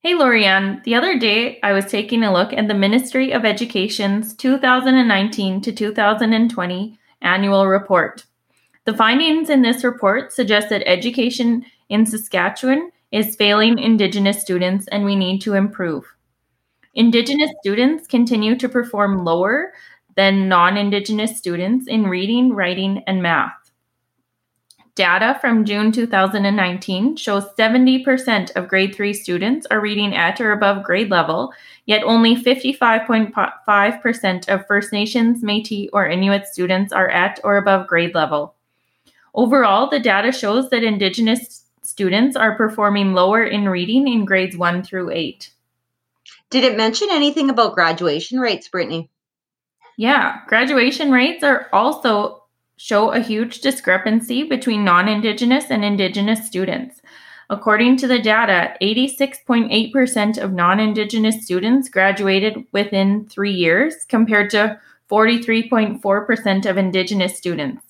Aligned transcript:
Hey, 0.00 0.14
Lorianne. 0.14 0.84
The 0.84 0.94
other 0.94 1.18
day, 1.18 1.58
I 1.60 1.72
was 1.72 1.86
taking 1.86 2.22
a 2.22 2.32
look 2.32 2.52
at 2.52 2.68
the 2.68 2.74
Ministry 2.74 3.32
of 3.32 3.44
Education's 3.44 4.32
2019 4.32 5.60
to 5.60 5.72
2020 5.72 6.98
annual 7.20 7.66
report. 7.66 8.24
The 8.84 8.94
findings 8.94 9.50
in 9.50 9.62
this 9.62 9.82
report 9.82 10.32
suggest 10.32 10.68
that 10.68 10.88
education 10.88 11.64
in 11.88 12.06
Saskatchewan 12.06 12.92
is 13.10 13.34
failing 13.34 13.80
Indigenous 13.80 14.40
students 14.40 14.86
and 14.86 15.04
we 15.04 15.16
need 15.16 15.40
to 15.40 15.54
improve. 15.54 16.04
Indigenous 16.94 17.50
students 17.60 18.06
continue 18.06 18.56
to 18.56 18.68
perform 18.68 19.24
lower 19.24 19.72
than 20.14 20.48
non 20.48 20.76
Indigenous 20.76 21.36
students 21.36 21.88
in 21.88 22.06
reading, 22.06 22.52
writing, 22.52 23.02
and 23.08 23.20
math. 23.20 23.57
Data 24.98 25.38
from 25.40 25.64
June 25.64 25.92
2019 25.92 27.14
shows 27.14 27.44
70% 27.56 28.56
of 28.56 28.66
grade 28.66 28.96
3 28.96 29.14
students 29.14 29.64
are 29.70 29.80
reading 29.80 30.12
at 30.12 30.40
or 30.40 30.50
above 30.50 30.82
grade 30.82 31.08
level, 31.08 31.52
yet 31.86 32.02
only 32.02 32.34
55.5% 32.34 34.48
of 34.48 34.66
First 34.66 34.92
Nations, 34.92 35.40
Metis, 35.40 35.88
or 35.92 36.08
Inuit 36.08 36.48
students 36.48 36.92
are 36.92 37.08
at 37.08 37.38
or 37.44 37.58
above 37.58 37.86
grade 37.86 38.12
level. 38.12 38.56
Overall, 39.34 39.88
the 39.88 40.00
data 40.00 40.32
shows 40.32 40.68
that 40.70 40.82
Indigenous 40.82 41.66
students 41.82 42.34
are 42.34 42.56
performing 42.56 43.12
lower 43.12 43.44
in 43.44 43.68
reading 43.68 44.08
in 44.08 44.24
grades 44.24 44.56
1 44.56 44.82
through 44.82 45.12
8. 45.12 45.52
Did 46.50 46.64
it 46.64 46.76
mention 46.76 47.06
anything 47.12 47.50
about 47.50 47.76
graduation 47.76 48.40
rates, 48.40 48.66
Brittany? 48.66 49.08
Yeah, 49.96 50.40
graduation 50.48 51.12
rates 51.12 51.44
are 51.44 51.68
also 51.72 52.37
show 52.78 53.10
a 53.10 53.20
huge 53.20 53.60
discrepancy 53.60 54.44
between 54.44 54.84
non 54.84 55.08
Indigenous 55.08 55.70
and 55.70 55.84
Indigenous 55.84 56.46
students. 56.46 57.02
According 57.50 57.96
to 57.98 58.06
the 58.06 58.18
data, 58.18 58.74
86.8% 58.80 60.38
of 60.38 60.52
non 60.52 60.80
Indigenous 60.80 61.44
students 61.44 61.88
graduated 61.88 62.64
within 62.72 63.26
three 63.28 63.52
years, 63.52 64.06
compared 64.08 64.50
to 64.50 64.80
43.4% 65.10 66.66
of 66.70 66.78
Indigenous 66.78 67.36
students. 67.36 67.84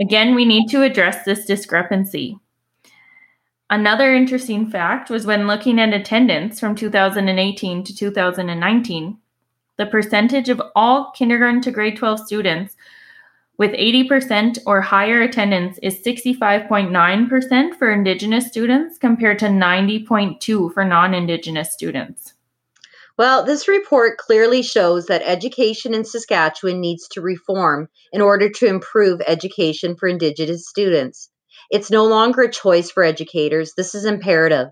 Again, 0.00 0.34
we 0.34 0.44
need 0.44 0.68
to 0.68 0.82
address 0.82 1.24
this 1.24 1.44
discrepancy. 1.44 2.38
Another 3.70 4.14
interesting 4.14 4.68
fact 4.68 5.10
was 5.10 5.26
when 5.26 5.46
looking 5.46 5.78
at 5.78 5.94
attendance 5.94 6.58
from 6.58 6.74
2018 6.74 7.84
to 7.84 7.96
2019, 7.96 9.18
the 9.76 9.86
percentage 9.86 10.48
of 10.48 10.62
all 10.74 11.12
kindergarten 11.12 11.60
to 11.62 11.70
grade 11.70 11.96
12 11.96 12.20
students 12.20 12.76
with 13.58 13.72
80% 13.72 14.58
or 14.66 14.80
higher 14.80 15.22
attendance 15.22 15.78
is 15.82 16.02
65.9% 16.02 17.74
for 17.74 17.92
Indigenous 17.92 18.46
students 18.46 18.98
compared 18.98 19.38
to 19.40 19.46
90.2 19.46 20.72
for 20.72 20.84
non 20.84 21.14
Indigenous 21.14 21.72
students. 21.72 22.34
Well, 23.18 23.44
this 23.44 23.68
report 23.68 24.16
clearly 24.16 24.62
shows 24.62 25.06
that 25.06 25.22
education 25.22 25.92
in 25.92 26.04
Saskatchewan 26.04 26.80
needs 26.80 27.06
to 27.08 27.20
reform 27.20 27.88
in 28.10 28.22
order 28.22 28.48
to 28.48 28.66
improve 28.66 29.20
education 29.26 29.96
for 29.96 30.08
Indigenous 30.08 30.66
students. 30.66 31.28
It's 31.70 31.90
no 31.90 32.06
longer 32.06 32.42
a 32.42 32.50
choice 32.50 32.90
for 32.90 33.04
educators, 33.04 33.74
this 33.76 33.94
is 33.94 34.06
imperative. 34.06 34.68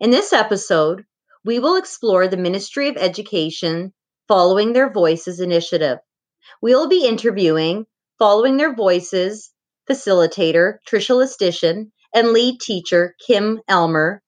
In 0.00 0.10
this 0.10 0.32
episode, 0.32 1.04
we 1.44 1.58
will 1.58 1.76
explore 1.76 2.28
the 2.28 2.36
Ministry 2.36 2.88
of 2.88 2.96
Education 2.96 3.92
Following 4.28 4.72
Their 4.72 4.92
Voices 4.92 5.40
initiative. 5.40 5.98
We 6.62 6.74
will 6.74 6.88
be 6.88 7.06
interviewing 7.06 7.86
Following 8.18 8.56
Their 8.56 8.74
Voices 8.74 9.50
facilitator 9.90 10.78
Trisha 10.88 11.14
Lucyshyn 11.14 11.90
and 12.14 12.28
lead 12.28 12.60
teacher 12.60 13.14
Kim 13.26 13.60
Elmer 13.68 14.22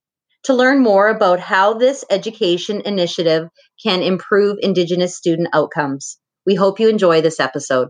to 0.45 0.53
learn 0.53 0.83
more 0.83 1.09
about 1.09 1.41
how 1.41 1.73
this 1.73 2.05
education 2.11 2.83
initiative 2.85 3.49
can 3.83 4.03
improve 4.03 4.59
Indigenous 4.61 5.17
student 5.17 5.49
outcomes. 5.55 6.19
We 6.45 6.55
hope 6.55 6.79
you 6.79 6.91
enjoy 6.91 7.23
this 7.23 7.41
episode. 7.41 7.89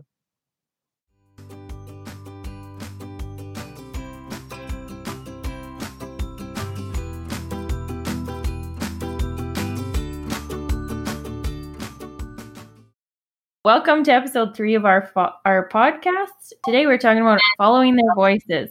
Welcome 13.69 14.03
to 14.05 14.11
episode 14.11 14.55
three 14.55 14.73
of 14.73 14.83
our 14.83 15.11
fo- 15.13 15.35
our 15.45 15.69
podcast. 15.69 16.53
Today 16.65 16.87
we're 16.87 16.97
talking 16.97 17.21
about 17.21 17.39
following 17.55 17.95
their 17.95 18.15
voices. 18.15 18.67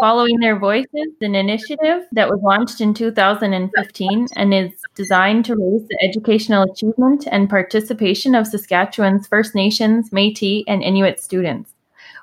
Following 0.00 0.40
Their 0.40 0.58
Voices, 0.58 1.12
an 1.20 1.36
initiative 1.36 2.02
that 2.10 2.28
was 2.28 2.40
launched 2.42 2.80
in 2.80 2.94
2015 2.94 4.26
and 4.34 4.52
is 4.52 4.72
designed 4.96 5.44
to 5.44 5.54
raise 5.54 5.86
the 5.86 5.98
educational 6.02 6.64
achievement 6.64 7.28
and 7.30 7.48
participation 7.48 8.34
of 8.34 8.48
Saskatchewan's 8.48 9.28
First 9.28 9.54
Nations, 9.54 10.10
Metis, 10.10 10.64
and 10.66 10.82
Inuit 10.82 11.20
students. 11.20 11.72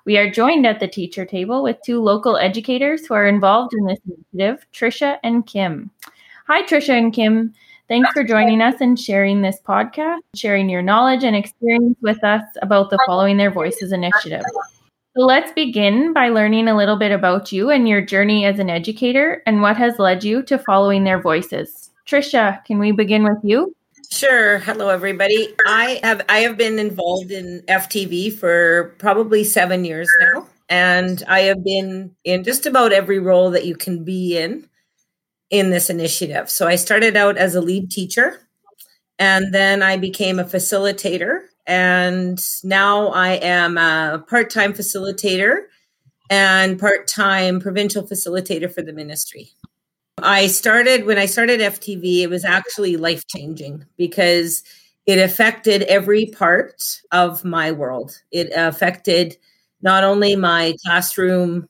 We 0.03 0.17
are 0.17 0.29
joined 0.29 0.67
at 0.67 0.81
the 0.81 0.89
teacher 0.89 1.23
table 1.23 1.63
with 1.63 1.77
two 1.85 2.01
local 2.01 2.35
educators 2.35 3.06
who 3.06 3.13
are 3.13 3.25
involved 3.25 3.73
in 3.73 3.85
this 3.85 4.00
initiative, 4.06 4.66
Trisha 4.73 5.17
and 5.23 5.47
Kim. 5.47 5.91
Hi, 6.47 6.62
Trisha 6.63 6.97
and 6.97 7.13
Kim. 7.13 7.53
Thanks 7.88 8.09
for 8.13 8.23
joining 8.23 8.62
us 8.62 8.81
and 8.81 9.00
sharing 9.00 9.44
this 9.44 9.59
podcast, 9.63 10.22
sharing 10.34 10.69
your 10.69 10.81
knowledge 10.81 11.23
and 11.23 11.35
experience 11.35 11.96
with 12.01 12.23
us 12.23 12.44
about 12.63 12.90
the 12.90 12.97
Following 13.06 13.38
Their 13.38 13.51
Voices 13.51 13.91
initiative. 13.91 14.41
So 15.16 15.23
let's 15.23 15.51
begin 15.51 16.12
by 16.12 16.29
learning 16.29 16.68
a 16.68 16.75
little 16.75 16.95
bit 16.95 17.12
about 17.12 17.51
you 17.51 17.69
and 17.69 17.88
your 17.88 18.01
journey 18.01 18.44
as 18.44 18.57
an 18.57 18.72
educator 18.72 19.44
and 19.45 19.62
what 19.62 19.78
has 19.78 20.00
led 20.00 20.24
you 20.24 20.41
to 20.44 20.57
following 20.57 21.03
their 21.03 21.22
voices. 21.22 21.91
Trisha, 22.07 22.66
can 22.66 22.79
we 22.79 22.91
begin 22.91 23.24
with 23.24 23.38
you? 23.44 23.75
Sure. 24.09 24.57
Hello, 24.57 24.90
everybody. 24.90 25.53
I 25.68 26.00
have 26.01 26.25
I 26.28 26.40
have 26.40 26.57
been 26.57 26.79
involved 26.79 27.29
in 27.29 27.62
FTV 27.68 28.34
for 28.34 28.95
probably 28.97 29.44
seven 29.44 29.85
years 29.85 30.09
now, 30.22 30.47
and 30.69 31.22
I 31.28 31.41
have 31.41 31.63
been 31.63 32.16
in 32.24 32.44
just 32.44 32.66
about 32.66 32.94
every 32.94 33.19
role 33.19 33.51
that 33.51 33.66
you 33.66 33.75
can 33.75 34.03
be 34.03 34.38
in 34.38 34.68
in 35.50 35.69
this 35.69 35.89
initiative. 35.89 36.50
So 36.50 36.67
I 36.67 36.75
started 36.75 37.16
out 37.16 37.38
as 37.38 37.56
a 37.56 37.61
lead 37.61 37.91
teacher 37.91 38.39
and 39.19 39.53
then 39.53 39.81
I 39.81 39.97
became 39.97 40.39
a 40.39 40.45
facilitator. 40.45 41.41
And 41.67 42.44
now 42.63 43.07
I 43.09 43.33
am 43.33 43.78
a 43.78 44.23
part 44.28 44.50
time 44.50 44.73
facilitator 44.73 45.66
and 46.29 46.79
part 46.79 47.07
time 47.07 47.59
provincial 47.59 48.03
facilitator 48.03 48.72
for 48.72 48.81
the 48.81 48.94
ministry. 48.94 49.50
I 50.19 50.47
started 50.47 51.06
when 51.06 51.17
I 51.17 51.25
started 51.25 51.59
FTV, 51.59 52.22
it 52.22 52.29
was 52.29 52.45
actually 52.45 52.97
life 52.97 53.27
changing 53.27 53.85
because 53.97 54.63
it 55.06 55.19
affected 55.19 55.83
every 55.83 56.27
part 56.27 57.01
of 57.12 57.44
my 57.44 57.72
world. 57.72 58.19
It 58.31 58.51
affected 58.56 59.38
not 59.81 60.03
only 60.03 60.35
my 60.35 60.75
classroom 60.83 61.69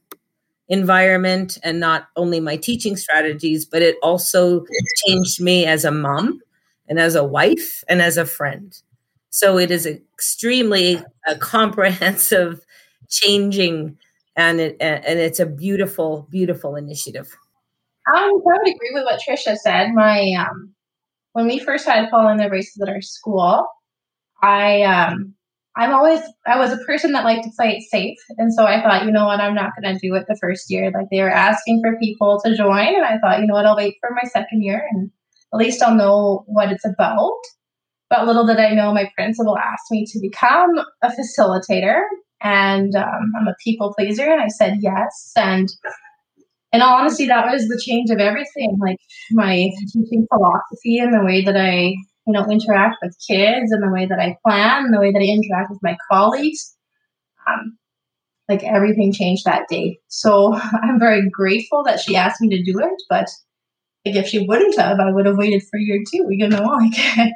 environment 0.67 1.57
and 1.63 1.79
not 1.79 2.07
only 2.15 2.39
my 2.39 2.57
teaching 2.57 2.95
strategies, 2.95 3.65
but 3.65 3.81
it 3.81 3.97
also 4.01 4.65
changed 5.05 5.39
me 5.41 5.65
as 5.65 5.85
a 5.85 5.91
mom 5.91 6.41
and 6.87 6.99
as 6.99 7.15
a 7.15 7.23
wife 7.23 7.83
and 7.87 8.01
as 8.01 8.17
a 8.17 8.25
friend. 8.25 8.81
So 9.29 9.57
it 9.57 9.69
is 9.69 9.85
extremely 9.85 11.03
a 11.27 11.35
comprehensive 11.35 12.65
changing 13.09 13.97
and 14.35 14.59
it, 14.59 14.77
and 14.79 15.19
it's 15.19 15.39
a 15.39 15.45
beautiful, 15.45 16.27
beautiful 16.29 16.75
initiative. 16.75 17.35
I 18.07 18.31
would 18.31 18.61
agree 18.61 18.91
with 18.93 19.05
what 19.05 19.21
Trisha 19.21 19.55
said. 19.55 19.91
My 19.93 20.33
um, 20.33 20.73
when 21.33 21.47
we 21.47 21.59
first 21.59 21.85
had 21.85 22.09
following 22.09 22.37
their 22.37 22.49
voices 22.49 22.81
at 22.81 22.89
our 22.89 23.01
school, 23.01 23.65
I 24.41 24.81
um, 24.83 25.34
I'm 25.77 25.93
always 25.93 26.21
I 26.47 26.57
was 26.57 26.71
a 26.71 26.77
person 26.85 27.11
that 27.11 27.25
liked 27.25 27.43
to 27.43 27.51
play 27.57 27.75
it 27.77 27.83
safe, 27.89 28.17
and 28.37 28.53
so 28.53 28.65
I 28.65 28.81
thought, 28.81 29.05
you 29.05 29.11
know 29.11 29.25
what, 29.25 29.41
I'm 29.41 29.55
not 29.55 29.71
going 29.79 29.93
to 29.93 29.99
do 29.99 30.15
it 30.15 30.25
the 30.27 30.37
first 30.39 30.71
year. 30.71 30.91
Like 30.91 31.07
they 31.11 31.21
were 31.21 31.31
asking 31.31 31.81
for 31.83 31.97
people 31.97 32.39
to 32.45 32.55
join, 32.55 32.95
and 32.95 33.05
I 33.05 33.17
thought, 33.17 33.39
you 33.39 33.47
know 33.47 33.55
what, 33.55 33.65
I'll 33.65 33.75
wait 33.75 33.95
for 33.99 34.09
my 34.13 34.27
second 34.29 34.63
year, 34.63 34.87
and 34.91 35.11
at 35.53 35.57
least 35.57 35.81
I'll 35.81 35.95
know 35.95 36.43
what 36.47 36.71
it's 36.71 36.85
about. 36.85 37.39
But 38.09 38.25
little 38.25 38.45
did 38.45 38.59
I 38.59 38.73
know, 38.73 38.93
my 38.93 39.09
principal 39.15 39.57
asked 39.57 39.91
me 39.91 40.05
to 40.05 40.19
become 40.19 40.79
a 41.01 41.09
facilitator, 41.09 42.03
and 42.41 42.95
um, 42.95 43.33
I'm 43.37 43.47
a 43.47 43.55
people 43.63 43.93
pleaser, 43.97 44.31
and 44.31 44.41
I 44.41 44.47
said 44.47 44.77
yes. 44.79 45.33
And 45.35 45.67
in 46.71 46.81
all 46.81 46.95
honesty, 46.95 47.25
that 47.27 47.51
was 47.51 47.67
the 47.67 47.81
change 47.85 48.11
of 48.11 48.19
everything, 48.19 48.77
like 48.79 48.97
my 49.31 49.69
teaching 49.91 50.27
philosophy 50.33 50.99
and 50.99 51.13
the 51.13 51.23
way 51.25 51.43
that 51.43 51.57
I 51.57 51.95
you 52.25 52.33
know, 52.33 52.45
interact 52.49 52.97
with 53.01 53.17
kids 53.27 53.71
and 53.71 53.83
the 53.83 53.91
way 53.91 54.05
that 54.05 54.19
I 54.19 54.37
plan 54.45 54.91
the 54.91 54.99
way 54.99 55.11
that 55.11 55.19
I 55.19 55.25
interact 55.25 55.69
with 55.69 55.79
my 55.83 55.97
colleagues. 56.11 56.75
Um, 57.47 57.77
like 58.49 58.63
everything 58.63 59.11
changed 59.11 59.45
that 59.45 59.67
day. 59.69 59.99
So 60.07 60.53
I'm 60.83 60.99
very 60.99 61.29
grateful 61.29 61.83
that 61.85 61.99
she 61.99 62.15
asked 62.15 62.41
me 62.41 62.49
to 62.49 62.63
do 62.63 62.79
it, 62.79 63.01
but 63.09 63.27
like 64.05 64.15
if 64.15 64.27
she 64.27 64.45
wouldn't 64.45 64.77
have, 64.77 64.99
I 64.99 65.11
would 65.11 65.25
have 65.25 65.37
waited 65.37 65.63
for 65.69 65.79
year 65.79 66.03
two, 66.09 66.27
you 66.29 66.47
know, 66.47 66.63
like 66.63 67.31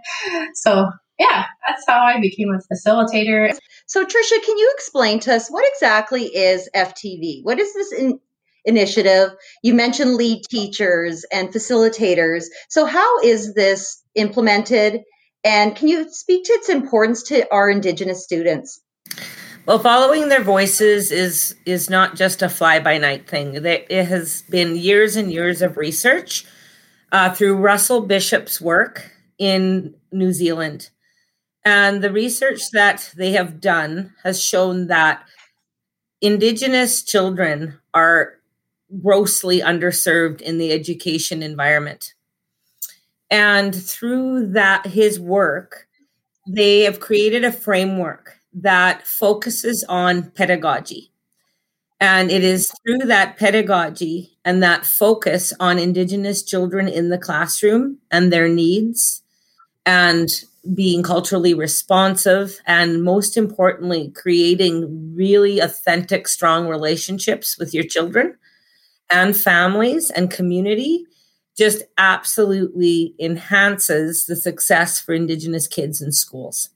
so 0.53 0.89
yeah, 1.19 1.45
that's 1.67 1.83
how 1.87 1.99
I 1.99 2.19
became 2.19 2.49
a 2.49 2.73
facilitator. 2.73 3.57
So 3.87 4.05
Trisha, 4.05 4.43
can 4.45 4.57
you 4.57 4.71
explain 4.75 5.19
to 5.21 5.35
us 5.35 5.49
what 5.49 5.65
exactly 5.73 6.23
is 6.25 6.69
FTV? 6.75 7.41
What 7.43 7.59
is 7.59 7.73
this 7.73 7.91
in 7.93 8.19
initiative. 8.65 9.31
You 9.63 9.73
mentioned 9.73 10.15
lead 10.15 10.43
teachers 10.49 11.25
and 11.31 11.49
facilitators. 11.49 12.45
So, 12.69 12.85
how 12.85 13.19
is 13.19 13.53
this 13.53 13.98
implemented? 14.15 15.03
And 15.43 15.75
can 15.75 15.87
you 15.87 16.11
speak 16.11 16.45
to 16.45 16.53
its 16.53 16.69
importance 16.69 17.23
to 17.23 17.51
our 17.51 17.69
Indigenous 17.69 18.23
students? 18.23 18.81
Well, 19.65 19.79
following 19.79 20.29
their 20.29 20.43
voices 20.43 21.11
is 21.11 21.55
is 21.65 21.89
not 21.89 22.15
just 22.15 22.41
a 22.41 22.49
fly 22.49 22.79
by 22.79 22.97
night 22.97 23.29
thing. 23.29 23.53
It 23.53 23.91
has 24.05 24.41
been 24.49 24.75
years 24.75 25.15
and 25.15 25.31
years 25.31 25.61
of 25.61 25.77
research 25.77 26.45
uh, 27.11 27.33
through 27.33 27.57
Russell 27.57 28.01
Bishop's 28.01 28.59
work 28.59 29.11
in 29.37 29.93
New 30.11 30.33
Zealand, 30.33 30.89
and 31.63 32.01
the 32.01 32.11
research 32.11 32.71
that 32.71 33.13
they 33.15 33.31
have 33.33 33.61
done 33.61 34.13
has 34.23 34.41
shown 34.41 34.87
that 34.87 35.23
Indigenous 36.21 37.03
children 37.03 37.77
are 37.93 38.33
grossly 39.01 39.61
underserved 39.61 40.41
in 40.41 40.57
the 40.57 40.71
education 40.71 41.43
environment. 41.43 42.15
And 43.31 43.75
through 43.75 44.53
that, 44.53 44.87
his 44.87 45.19
work, 45.19 45.87
they 46.47 46.81
have 46.81 46.99
created 46.99 47.43
a 47.43 47.51
framework 47.51 48.39
that 48.53 49.05
focuses 49.05 49.85
on 49.87 50.31
pedagogy. 50.31 51.11
And 51.99 52.31
it 52.31 52.43
is 52.43 52.71
through 52.83 53.07
that 53.07 53.37
pedagogy 53.37 54.37
and 54.45 54.63
that 54.63 54.85
focus 54.85 55.53
on 55.59 55.77
Indigenous 55.77 56.41
children 56.43 56.87
in 56.87 57.09
the 57.09 57.17
classroom 57.17 57.97
and 58.09 58.31
their 58.31 58.47
needs 58.47 59.21
and 59.85 60.27
being 60.73 61.03
culturally 61.03 61.53
responsive 61.53 62.59
and 62.65 63.03
most 63.03 63.37
importantly, 63.37 64.11
creating 64.15 65.15
really 65.15 65.59
authentic, 65.59 66.27
strong 66.27 66.67
relationships 66.67 67.57
with 67.57 67.73
your 67.73 67.83
children 67.83 68.37
and 69.11 69.35
families 69.35 70.09
and 70.09 70.31
community 70.31 71.05
just 71.59 71.83
absolutely 71.97 73.13
enhances 73.19 74.25
the 74.25 74.35
success 74.35 74.99
for 74.99 75.13
Indigenous 75.13 75.67
kids 75.67 76.01
in 76.01 76.11
schools. 76.11 76.69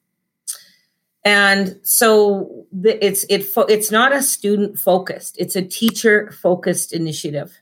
And 1.26 1.80
so 1.84 2.68
it's 2.84 3.24
it 3.30 3.48
it's 3.70 3.92
not 3.92 4.12
a 4.12 4.22
student 4.22 4.78
focused; 4.78 5.38
it's 5.40 5.56
a 5.56 5.62
teacher 5.62 6.32
focused 6.34 6.92
initiative. 6.92 7.58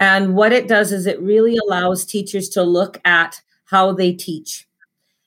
And 0.00 0.34
what 0.34 0.52
it 0.52 0.68
does 0.68 0.90
is 0.90 1.06
it 1.06 1.20
really 1.20 1.56
allows 1.56 2.06
teachers 2.06 2.48
to 2.50 2.62
look 2.62 2.98
at 3.04 3.42
how 3.64 3.92
they 3.92 4.12
teach. 4.12 4.66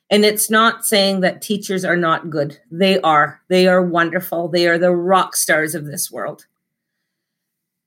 And 0.09 0.25
it's 0.25 0.49
not 0.49 0.85
saying 0.85 1.19
that 1.21 1.41
teachers 1.41 1.85
are 1.85 1.97
not 1.97 2.31
good. 2.31 2.57
They 2.71 2.99
are. 3.01 3.41
They 3.47 3.67
are 3.67 3.81
wonderful. 3.81 4.47
They 4.47 4.67
are 4.67 4.79
the 4.79 4.95
rock 4.95 5.35
stars 5.35 5.75
of 5.75 5.85
this 5.85 6.11
world. 6.11 6.47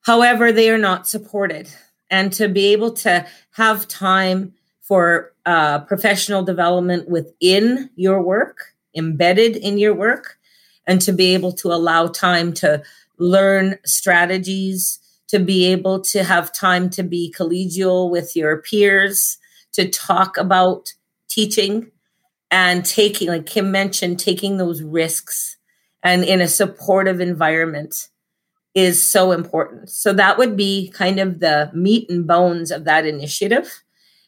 However, 0.02 0.52
they 0.52 0.70
are 0.70 0.78
not 0.78 1.08
supported. 1.08 1.68
And 2.14 2.32
to 2.34 2.48
be 2.48 2.66
able 2.66 2.92
to 2.92 3.26
have 3.54 3.88
time 3.88 4.54
for 4.80 5.32
uh, 5.46 5.80
professional 5.80 6.44
development 6.44 7.08
within 7.08 7.90
your 7.96 8.22
work, 8.22 8.72
embedded 8.96 9.56
in 9.56 9.78
your 9.78 9.94
work, 9.94 10.38
and 10.86 11.00
to 11.00 11.12
be 11.12 11.34
able 11.34 11.50
to 11.54 11.72
allow 11.72 12.06
time 12.06 12.52
to 12.52 12.84
learn 13.18 13.78
strategies, 13.84 15.00
to 15.26 15.40
be 15.40 15.64
able 15.66 16.02
to 16.02 16.22
have 16.22 16.52
time 16.52 16.88
to 16.90 17.02
be 17.02 17.34
collegial 17.36 18.08
with 18.12 18.36
your 18.36 18.62
peers, 18.62 19.36
to 19.72 19.88
talk 19.88 20.36
about 20.36 20.94
teaching 21.28 21.90
and 22.48 22.84
taking, 22.84 23.26
like 23.26 23.46
Kim 23.46 23.72
mentioned, 23.72 24.20
taking 24.20 24.56
those 24.56 24.82
risks 24.82 25.56
and 26.04 26.22
in 26.22 26.40
a 26.40 26.46
supportive 26.46 27.20
environment 27.20 28.08
is 28.74 29.06
so 29.06 29.32
important. 29.32 29.90
So 29.90 30.12
that 30.12 30.36
would 30.38 30.56
be 30.56 30.90
kind 30.90 31.20
of 31.20 31.40
the 31.40 31.70
meat 31.74 32.10
and 32.10 32.26
bones 32.26 32.70
of 32.70 32.84
that 32.84 33.06
initiative. 33.06 33.82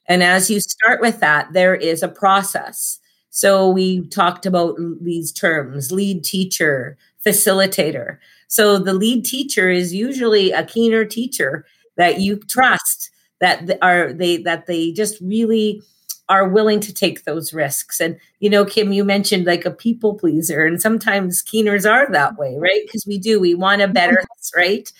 And 0.06 0.22
as 0.22 0.50
you 0.50 0.60
start 0.60 1.00
with 1.00 1.20
that, 1.20 1.52
there 1.52 1.75
is 1.75 2.02
a 2.02 2.08
process. 2.08 3.00
So 3.31 3.69
we 3.69 4.06
talked 4.08 4.46
about 4.46 4.76
these 5.02 5.32
terms 5.32 5.90
lead 5.93 6.25
teacher, 6.25 6.96
facilitator. 7.25 8.19
So 8.48 8.78
the 8.78 8.94
lead 8.94 9.25
teacher 9.25 9.69
is 9.69 9.93
usually 9.93 10.52
a 10.52 10.64
keener 10.64 11.04
teacher 11.04 11.66
that 11.96 12.20
you 12.20 12.38
trust 12.38 13.10
that 13.40 13.78
are 13.82 14.12
they 14.12 14.38
that 14.38 14.66
they 14.66 14.92
just 14.92 15.20
really 15.20 15.82
are 16.28 16.49
willing 16.49 16.81
to 16.81 16.93
take 16.93 17.25
those 17.25 17.52
risks. 17.52 18.00
And, 18.00 18.19
you 18.40 18.50
know, 18.50 18.64
Kim, 18.64 18.93
you 18.93 19.05
mentioned 19.05 19.46
like 19.46 19.64
a 19.64 19.70
people 19.70 20.14
pleaser, 20.14 20.64
and 20.64 20.81
sometimes 20.81 21.43
keeners 21.43 21.87
are 21.87 22.11
that 22.11 22.37
way, 22.37 22.56
right? 22.58 22.82
Because 22.84 23.06
we 23.06 23.19
do, 23.19 23.40
we 23.40 23.55
want 23.55 23.81
to 23.81 23.88
better 23.88 24.14
mm-hmm. 24.14 24.38
us, 24.38 24.52
right? 24.56 24.93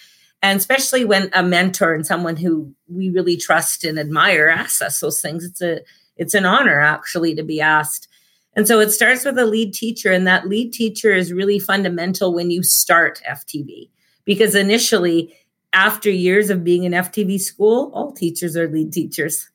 And 0.43 0.58
especially 0.58 1.05
when 1.05 1.31
a 1.32 1.43
mentor 1.43 1.94
and 1.94 2.06
someone 2.06 2.37
who 2.37 2.73
we 2.88 3.11
really 3.11 3.37
trust 3.37 3.84
and 3.84 3.99
admire 3.99 4.49
asks 4.49 4.81
us 4.82 5.00
those 5.00 5.20
things, 5.20 5.44
it's 5.44 5.61
a 5.61 5.81
it's 6.17 6.34
an 6.34 6.46
honor 6.46 6.81
actually 6.81 7.34
to 7.34 7.43
be 7.43 7.61
asked. 7.61 8.08
And 8.55 8.67
so 8.67 8.81
it 8.81 8.90
starts 8.90 9.25
with 9.25 9.38
a 9.38 9.44
lead 9.44 9.75
teacher, 9.75 10.12
and 10.12 10.26
that 10.26 10.49
lead 10.49 10.73
teacher 10.73 11.12
is 11.12 11.32
really 11.32 11.58
fundamental 11.58 12.32
when 12.32 12.50
you 12.50 12.62
start 12.62 13.20
FTV 13.28 13.90
because 14.25 14.55
initially, 14.55 15.34
after 15.73 16.11
years 16.11 16.49
of 16.49 16.64
being 16.64 16.84
in 16.84 16.93
FTV 16.93 17.40
school, 17.40 17.90
all 17.93 18.12
teachers 18.12 18.56
are 18.56 18.69
lead 18.69 18.93
teachers 18.93 19.50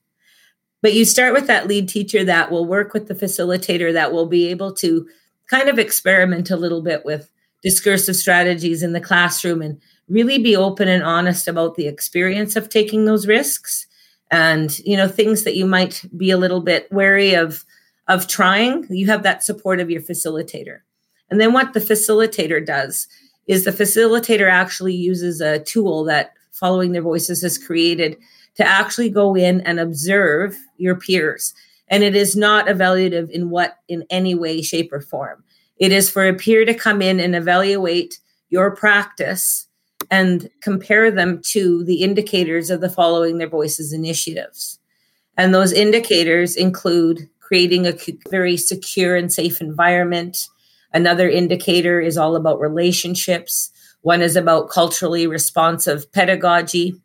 but 0.82 0.94
you 0.94 1.06
start 1.06 1.34
with 1.34 1.48
that 1.48 1.68
lead 1.68 1.88
teacher 1.88 2.24
that 2.24 2.52
will 2.52 2.66
work 2.66 2.94
with 2.94 3.08
the 3.08 3.16
facilitator 3.16 3.94
that 3.94 4.12
will 4.12 4.26
be 4.26 4.48
able 4.48 4.74
to 4.74 5.08
kind 5.50 5.70
of 5.70 5.78
experiment 5.78 6.50
a 6.50 6.56
little 6.56 6.82
bit 6.82 7.06
with 7.06 7.30
discursive 7.62 8.16
strategies 8.16 8.82
in 8.82 8.94
the 8.94 9.02
classroom 9.02 9.62
and 9.62 9.80
really 10.08 10.38
be 10.38 10.56
open 10.56 10.88
and 10.88 11.04
honest 11.04 11.48
about 11.48 11.76
the 11.76 11.88
experience 11.88 12.56
of 12.56 12.70
taking 12.70 13.06
those 13.06 13.28
risks. 13.28 13.88
And 14.32 14.78
you 14.80 14.96
know 14.96 15.08
things 15.08 15.44
that 15.44 15.56
you 15.56 15.66
might 15.66 16.06
be 16.16 16.32
a 16.32 16.38
little 16.38 16.62
bit 16.62 16.92
wary 16.92 17.34
of 17.34 17.66
of 18.08 18.28
trying 18.28 18.88
you 18.90 19.08
have 19.08 19.24
that 19.24 19.44
support 19.44 19.80
of 19.80 19.92
your 19.92 20.02
facilitator. 20.02 20.80
And 21.30 21.40
then 21.40 21.54
what 21.54 21.74
the 21.74 21.80
facilitator 21.80 22.66
does 22.66 23.08
is 23.48 23.66
the 23.66 23.72
facilitator 23.72 24.50
actually 24.50 24.94
uses 24.94 25.42
a 25.42 25.60
tool 25.60 26.04
that 26.06 26.34
following 26.52 26.92
their 26.92 27.02
voices 27.02 27.42
has 27.42 27.58
created 27.58 28.18
to 28.56 28.68
actually 28.68 29.10
go 29.10 29.36
in 29.36 29.62
and 29.62 29.80
observe 29.80 30.58
your 30.78 30.96
peers. 30.96 31.54
And 31.88 32.04
it 32.04 32.16
is 32.16 32.36
not 32.36 32.68
evaluative 32.68 33.30
in 33.30 33.50
what, 33.50 33.78
in 33.88 34.06
any 34.10 34.36
way, 34.36 34.62
shape, 34.62 34.92
or 34.94 35.02
form. 35.02 35.44
It 35.78 35.92
is 35.92 36.10
for 36.10 36.28
a 36.28 36.34
peer 36.34 36.64
to 36.66 36.74
come 36.74 37.02
in 37.02 37.20
and 37.20 37.36
evaluate 37.36 38.20
your 38.50 38.76
practice 38.76 39.68
and 40.10 40.50
compare 40.62 41.12
them 41.12 41.42
to 41.44 41.84
the 41.84 42.04
indicators 42.04 42.70
of 42.70 42.82
the 42.82 42.90
following 42.90 43.38
their 43.38 43.50
voices 43.50 43.94
initiatives. 43.94 44.80
And 45.38 45.54
those 45.54 45.72
indicators 45.72 46.56
include 46.56 47.28
creating 47.40 47.88
a 47.88 47.98
very 48.30 48.58
secure 48.58 49.16
and 49.16 49.32
safe 49.32 49.60
environment. 49.62 50.48
Another 50.94 51.30
indicator 51.30 52.00
is 52.00 52.18
all 52.18 52.36
about 52.36 52.60
relationships. 52.60 53.72
One 54.02 54.22
is 54.22 54.36
about 54.36 54.70
culturally 54.70 55.28
responsive 55.28 56.12
pedagogy 56.12 56.96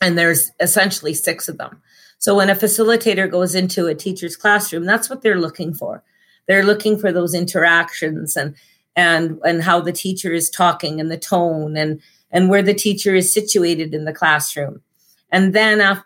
and 0.00 0.18
there's 0.18 0.50
essentially 0.60 1.14
six 1.14 1.48
of 1.48 1.58
them. 1.58 1.82
So 2.18 2.34
when 2.36 2.50
a 2.50 2.54
facilitator 2.54 3.30
goes 3.30 3.54
into 3.54 3.86
a 3.86 3.94
teacher's 3.94 4.36
classroom, 4.36 4.84
that's 4.84 5.10
what 5.10 5.22
they're 5.22 5.40
looking 5.40 5.74
for. 5.74 6.02
They're 6.46 6.64
looking 6.64 6.98
for 6.98 7.12
those 7.12 7.34
interactions 7.34 8.36
and 8.36 8.54
and 8.94 9.38
and 9.44 9.62
how 9.62 9.80
the 9.80 9.92
teacher 9.92 10.32
is 10.32 10.48
talking 10.48 11.00
and 11.00 11.10
the 11.10 11.18
tone 11.18 11.76
and 11.76 12.00
and 12.30 12.48
where 12.48 12.62
the 12.62 12.74
teacher 12.74 13.14
is 13.14 13.32
situated 13.32 13.94
in 13.94 14.04
the 14.04 14.12
classroom. 14.12 14.80
And 15.30 15.54
then 15.54 15.80
uh, 15.80 16.02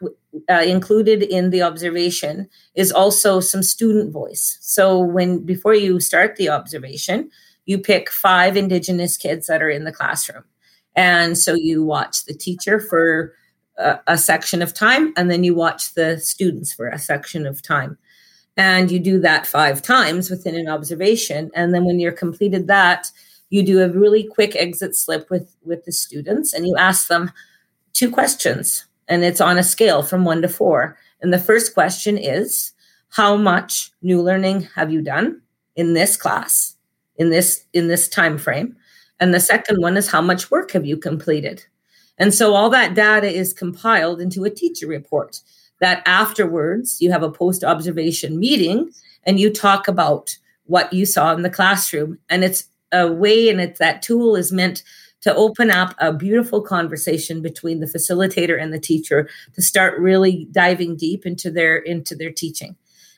included 0.49 1.23
in 1.23 1.51
the 1.51 1.63
observation 1.63 2.49
is 2.75 2.91
also 2.91 3.41
some 3.41 3.63
student 3.63 4.13
voice. 4.13 4.59
So 4.61 4.99
when 4.99 5.45
before 5.45 5.75
you 5.75 6.01
start 6.01 6.37
the 6.37 6.49
observation, 6.49 7.31
you 7.67 7.79
pick 7.79 8.11
five 8.11 8.57
indigenous 8.57 9.17
kids 9.17 9.47
that 9.47 9.63
are 9.63 9.71
in 9.71 9.85
the 9.85 9.93
classroom. 9.93 10.45
And 10.97 11.39
so 11.39 11.55
you 11.55 11.85
watch 11.85 12.25
the 12.25 12.35
teacher 12.35 12.81
for 12.81 13.35
a, 13.79 14.19
section 14.19 14.61
of 14.63 14.75
time 14.75 15.13
and 15.17 15.31
then 15.31 15.43
you 15.43 15.55
watch 15.55 15.95
the 15.95 16.19
students 16.19 16.73
for 16.73 16.89
a 16.89 16.99
section 16.99 17.47
of 17.47 17.63
time. 17.63 17.97
And 18.57 18.91
you 18.91 18.99
do 18.99 19.19
that 19.21 19.47
five 19.47 19.81
times 19.81 20.29
within 20.29 20.55
an 20.55 20.69
observation 20.69 21.51
and 21.55 21.73
then 21.73 21.85
when 21.85 21.99
you're 21.99 22.13
completed 22.13 22.67
that 22.67 23.11
you 23.51 23.65
do 23.65 23.83
a 23.83 23.89
really 23.89 24.25
quick 24.25 24.57
exit 24.57 24.97
slip 24.97 25.29
with 25.29 25.55
with 25.63 25.85
the 25.85 25.93
students 25.93 26.53
and 26.53 26.67
you 26.67 26.75
ask 26.79 27.09
them 27.09 27.31
two 27.93 28.11
questions 28.11 28.87
and 29.09 29.25
it's 29.25 29.41
on 29.41 29.59
a 29.59 29.63
scale 29.63 30.03
from 30.03 30.25
1 30.25 30.43
to 30.43 30.49
4 30.49 30.97
and 31.21 31.33
the 31.33 31.39
first 31.39 31.75
question 31.75 32.17
is 32.17 32.73
how 33.11 33.37
much 33.37 33.91
new 34.03 34.23
learning 34.23 34.69
have 34.75 34.93
you 34.93 35.03
done 35.03 35.43
in 35.77 35.95
this 35.95 36.17
class 36.17 36.77
in 37.17 37.31
this 37.31 37.65
in 37.73 37.89
this 37.89 38.09
time 38.09 38.39
frame 38.39 38.77
and 39.19 39.35
the 39.35 39.41
second 39.41 39.81
one 39.83 39.97
is 39.97 40.09
how 40.09 40.23
much 40.23 40.51
work 40.51 40.71
have 40.71 40.87
you 40.87 40.97
completed 40.97 41.65
and 42.21 42.33
so 42.33 42.55
all 42.55 42.71
that 42.71 42.95
data 42.95 43.29
is 43.29 43.53
compiled 43.53 44.21
into 44.21 44.45
a 44.45 44.51
teacher 44.51 44.87
report 44.87 45.41
that 45.81 46.03
afterwards 46.07 47.01
you 47.01 47.11
have 47.11 47.23
a 47.23 47.31
post 47.31 47.65
observation 47.65 48.39
meeting 48.39 48.93
and 49.25 49.41
you 49.41 49.53
talk 49.53 49.89
about 49.89 50.37
what 50.67 50.93
you 50.93 51.05
saw 51.05 51.35
in 51.35 51.43
the 51.43 51.51
classroom. 51.51 52.19
And 52.29 52.45
it's 52.45 52.65
a 52.93 53.11
way 53.11 53.49
and 53.49 53.61
it's 53.61 53.79
that 53.79 54.03
tool 54.03 54.37
is 54.37 54.53
meant 54.53 54.85
to 55.23 55.35
open 55.35 55.71
up 55.71 55.95
a 55.99 56.13
beautiful 56.13 56.63
conversation 56.63 57.43
between 57.43 57.81
the 57.81 57.87
facilitator 57.87 58.61
and 58.61 58.73
the 58.73 58.79
teacher 58.79 59.29
to 59.55 59.63
start 59.63 59.99
really 59.99 60.47
diving 60.53 60.97
deep 60.97 61.27
into 61.27 61.51
their 61.51 61.77
into 61.77 62.15
their 62.15 62.33
teaching 62.33 62.75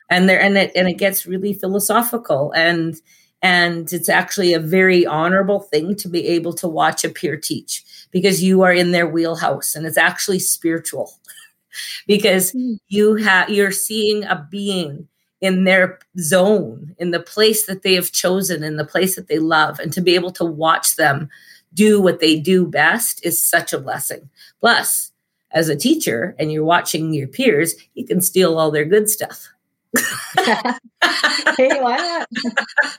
and 0.09 0.27
there 0.27 0.39
and 0.39 0.57
it 0.57 0.71
and 0.75 0.89
it 0.89 0.97
gets 0.97 1.25
really 1.25 1.53
philosophical 1.53 2.51
and 2.51 3.01
and 3.41 3.93
it's 3.93 4.09
actually 4.09 4.53
a 4.53 4.59
very 4.59 5.05
honorable 5.05 5.61
thing 5.61 5.95
to 5.95 6.09
be 6.09 6.27
able 6.27 6.53
to 6.53 6.67
watch 6.67 7.05
a 7.05 7.09
peer 7.09 7.37
teach 7.37 7.83
because 8.13 8.41
you 8.41 8.61
are 8.61 8.71
in 8.71 8.91
their 8.91 9.07
wheelhouse 9.07 9.75
and 9.75 9.85
it's 9.85 9.97
actually 9.97 10.39
spiritual 10.39 11.13
because 12.07 12.53
mm. 12.53 12.77
you 12.87 13.15
have 13.15 13.49
you're 13.49 13.71
seeing 13.71 14.23
a 14.23 14.47
being 14.49 15.07
in 15.41 15.65
their 15.65 15.99
zone 16.19 16.95
in 16.99 17.11
the 17.11 17.19
place 17.19 17.65
that 17.65 17.83
they 17.83 17.95
have 17.95 18.13
chosen 18.13 18.63
in 18.63 18.77
the 18.77 18.85
place 18.85 19.17
that 19.17 19.27
they 19.27 19.39
love 19.39 19.77
and 19.79 19.91
to 19.91 19.99
be 19.99 20.15
able 20.15 20.31
to 20.31 20.45
watch 20.45 20.95
them 20.95 21.29
do 21.73 21.99
what 21.99 22.21
they 22.21 22.39
do 22.39 22.65
best 22.65 23.23
is 23.25 23.43
such 23.43 23.73
a 23.73 23.79
blessing. 23.79 24.29
Plus, 24.61 25.11
as 25.51 25.69
a 25.69 25.75
teacher 25.75 26.35
and 26.39 26.51
you're 26.51 26.63
watching 26.63 27.13
your 27.13 27.27
peers, 27.27 27.75
you 27.93 28.05
can 28.05 28.21
steal 28.21 28.57
all 28.57 28.71
their 28.71 28.85
good 28.85 29.09
stuff. 29.09 29.49
hey, 31.57 31.79
why 31.81 31.97
not? 31.97 32.29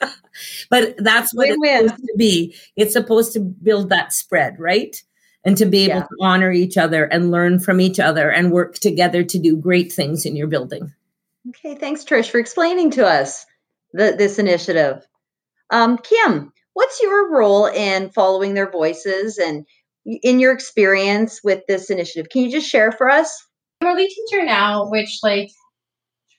but 0.71 0.95
that's 0.99 1.35
what 1.35 1.49
Win-win. 1.49 1.85
it's 1.85 1.91
supposed 1.91 2.07
to 2.07 2.15
be. 2.17 2.57
It's 2.77 2.93
supposed 2.93 3.33
to 3.35 3.41
build 3.41 3.91
that 3.91 4.13
spread, 4.13 4.59
right? 4.59 5.01
And 5.45 5.57
to 5.59 5.67
be 5.67 5.85
able 5.85 5.97
yeah. 5.97 6.03
to 6.03 6.17
honor 6.21 6.53
each 6.53 6.79
other 6.79 7.05
and 7.05 7.31
learn 7.31 7.59
from 7.59 7.81
each 7.81 8.01
other 8.01 8.31
and 8.31 8.51
work 8.51 8.79
together 8.79 9.23
to 9.25 9.39
do 9.39 9.57
great 9.57 9.93
things 9.93 10.25
in 10.25 10.37
your 10.37 10.47
building. 10.47 10.93
Okay, 11.51 11.75
thanks, 11.75 12.05
Trish, 12.05 12.31
for 12.31 12.39
explaining 12.39 12.91
to 12.93 13.07
us 13.07 13.45
the, 13.93 14.15
this 14.17 14.39
initiative. 14.39 15.07
Um, 15.71 15.99
Kim, 15.99 16.53
What's 16.75 17.01
your 17.01 17.31
role 17.31 17.67
in 17.67 18.11
following 18.11 18.55
their 18.55 18.71
voices 18.71 19.39
and 19.39 19.65
in 20.05 20.41
your 20.41 20.53
experience 20.53 21.41
with 21.43 21.63
this 21.69 21.89
initiative? 21.89 22.29
Can 22.31 22.43
you 22.43 22.51
just 22.51 22.69
share 22.69 22.93
for 22.93 23.09
us? 23.09 23.47
I'm 23.81 23.89
a 23.89 23.95
lead 23.95 24.11
teacher 24.11 24.45
now, 24.45 24.91
which 24.91 25.21
like 25.23 25.51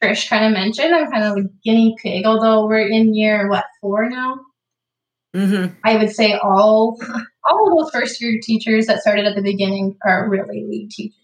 Trish 0.03 0.29
kind 0.29 0.45
of 0.45 0.51
mentioned, 0.51 0.93
I'm 0.93 1.11
kind 1.11 1.23
of 1.23 1.37
a 1.37 1.49
guinea 1.63 1.95
pig, 2.01 2.25
although 2.25 2.65
we're 2.65 2.87
in 2.87 3.13
year 3.13 3.49
what 3.49 3.65
four 3.81 4.09
now. 4.09 4.39
Mm-hmm. 5.35 5.73
I 5.83 5.97
would 5.97 6.11
say 6.11 6.33
all 6.33 6.97
all 7.49 7.67
of 7.67 7.77
those 7.77 7.91
first 7.91 8.21
year 8.21 8.39
teachers 8.41 8.87
that 8.87 9.01
started 9.01 9.25
at 9.25 9.35
the 9.35 9.41
beginning 9.41 9.97
are 10.05 10.29
really 10.29 10.65
lead 10.67 10.89
teachers. 10.91 11.19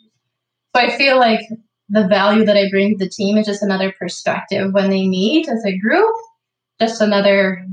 So 0.75 0.82
I 0.82 0.98
feel 0.98 1.18
like 1.18 1.42
the 1.90 2.08
value 2.08 2.46
that 2.46 2.58
I 2.58 2.70
bring 2.70 2.98
to 2.98 3.06
the 3.06 3.10
team 3.10 3.38
is 3.38 3.46
just 3.46 3.63
another 3.63 3.94
perspective 3.98 4.74
when 4.74 4.90
they 4.90 5.08
meet 5.08 5.50
as 5.50 5.63
a 5.66 5.78
group, 5.78 6.13
just 6.80 7.01
another 7.01 7.66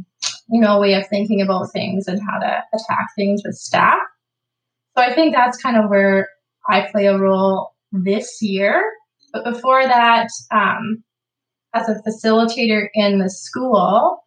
you 0.51 0.61
know, 0.61 0.81
way 0.81 0.95
of 0.95 1.07
thinking 1.09 1.41
about 1.41 1.71
things 1.73 2.09
and 2.09 2.21
how 2.23 2.39
to 2.39 2.63
attack 2.75 3.07
things 3.15 3.43
with 3.45 3.55
staff. 3.55 3.99
So 4.97 5.05
I 5.05 5.15
think 5.15 5.35
that's 5.35 5.61
kind 5.61 5.77
of 5.77 5.91
where 5.91 6.29
I 6.69 6.89
play 6.91 7.07
a 7.07 7.19
role 7.19 7.73
this 7.93 8.39
year. 8.41 8.83
But 9.33 9.45
before 9.45 9.83
that, 9.87 10.29
um, 10.51 11.03
as 11.75 11.89
a 11.89 12.01
facilitator 12.07 12.89
in 12.95 13.19
the 13.19 13.31
school, 13.31 14.19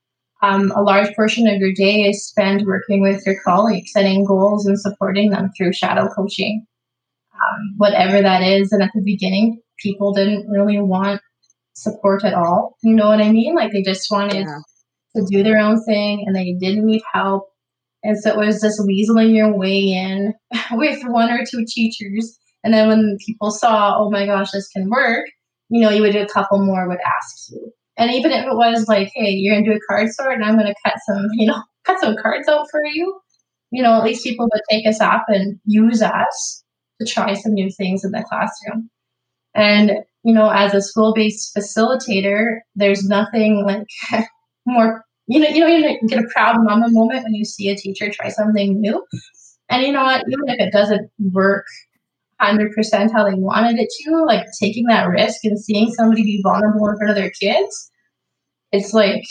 um, 0.41 0.71
a 0.75 0.81
large 0.81 1.13
portion 1.15 1.47
of 1.47 1.57
your 1.57 1.73
day 1.73 2.01
is 2.01 2.27
spent 2.27 2.65
working 2.65 3.01
with 3.01 3.25
your 3.25 3.39
colleagues, 3.43 3.91
setting 3.91 4.25
goals 4.25 4.65
and 4.65 4.79
supporting 4.79 5.29
them 5.29 5.51
through 5.55 5.73
shadow 5.73 6.07
coaching, 6.15 6.65
um, 7.33 7.73
whatever 7.77 8.21
that 8.21 8.41
is. 8.41 8.71
And 8.71 8.81
at 8.81 8.91
the 8.93 9.01
beginning, 9.01 9.59
people 9.79 10.13
didn't 10.13 10.49
really 10.49 10.79
want 10.79 11.21
support 11.73 12.23
at 12.23 12.33
all. 12.33 12.77
You 12.83 12.95
know 12.95 13.07
what 13.07 13.21
I 13.21 13.31
mean? 13.31 13.55
Like 13.55 13.71
they 13.71 13.81
just 13.81 14.09
wanted 14.11 14.45
yeah 14.47 14.59
to 15.15 15.25
do 15.29 15.43
their 15.43 15.57
own 15.57 15.83
thing 15.83 16.23
and 16.25 16.35
they 16.35 16.53
didn't 16.53 16.85
need 16.85 17.01
help. 17.13 17.47
And 18.03 18.17
so 18.17 18.31
it 18.31 18.45
was 18.45 18.61
just 18.61 18.79
weaseling 18.81 19.35
your 19.35 19.55
way 19.55 19.91
in 19.91 20.33
with 20.71 20.99
one 21.03 21.29
or 21.29 21.43
two 21.49 21.65
teachers. 21.67 22.37
And 22.63 22.73
then 22.73 22.87
when 22.87 23.17
people 23.25 23.51
saw, 23.51 23.97
oh 23.97 24.09
my 24.09 24.25
gosh, 24.25 24.51
this 24.51 24.67
can 24.67 24.89
work, 24.89 25.25
you 25.69 25.81
know, 25.81 25.89
you 25.89 26.01
would 26.01 26.13
do 26.13 26.21
a 26.21 26.27
couple 26.27 26.63
more 26.63 26.87
would 26.87 26.99
ask 27.05 27.51
you. 27.51 27.71
And 27.97 28.11
even 28.11 28.31
if 28.31 28.45
it 28.45 28.55
was 28.55 28.87
like, 28.87 29.11
hey, 29.15 29.31
you're 29.31 29.55
gonna 29.55 29.65
do 29.65 29.77
a 29.77 29.87
card 29.87 30.09
sort 30.11 30.33
and 30.33 30.43
I'm 30.43 30.57
gonna 30.57 30.75
cut 30.85 30.95
some, 31.05 31.27
you 31.33 31.47
know, 31.47 31.61
cut 31.85 31.99
some 31.99 32.15
cards 32.21 32.47
out 32.47 32.67
for 32.69 32.83
you, 32.85 33.19
you 33.71 33.81
know, 33.81 33.93
at 33.93 34.03
least 34.03 34.23
people 34.23 34.49
would 34.51 34.61
take 34.69 34.85
us 34.85 35.01
up 35.01 35.23
and 35.27 35.59
use 35.65 36.01
us 36.01 36.63
to 36.99 37.07
try 37.07 37.33
some 37.33 37.53
new 37.53 37.69
things 37.71 38.03
in 38.03 38.11
the 38.11 38.23
classroom. 38.23 38.89
And, 39.55 39.91
you 40.23 40.33
know, 40.33 40.49
as 40.49 40.73
a 40.73 40.81
school 40.81 41.13
based 41.13 41.55
facilitator, 41.55 42.59
there's 42.75 43.03
nothing 43.07 43.65
like 43.65 44.27
more 44.65 45.03
you 45.27 45.39
know, 45.39 45.47
you 45.47 45.59
know, 45.61 45.67
you 45.67 46.07
get 46.07 46.19
a 46.19 46.27
proud 46.33 46.57
mama 46.59 46.87
moment 46.89 47.23
when 47.23 47.33
you 47.33 47.45
see 47.45 47.69
a 47.69 47.75
teacher 47.75 48.09
try 48.11 48.27
something 48.27 48.81
new. 48.81 49.05
And 49.69 49.83
you 49.83 49.93
know 49.93 50.03
what, 50.03 50.25
even 50.27 50.49
if 50.49 50.59
it 50.59 50.73
doesn't 50.73 51.09
work 51.31 51.65
100% 52.41 53.11
how 53.11 53.23
they 53.23 53.35
wanted 53.35 53.79
it 53.79 53.89
to, 54.03 54.23
like 54.25 54.45
taking 54.59 54.85
that 54.85 55.07
risk 55.07 55.43
and 55.43 55.59
seeing 55.59 55.91
somebody 55.93 56.23
be 56.23 56.41
vulnerable 56.43 56.87
in 56.87 56.97
front 56.97 57.09
of 57.09 57.15
their 57.15 57.31
kids, 57.31 57.91
it's 58.71 58.93
like, 58.93 59.23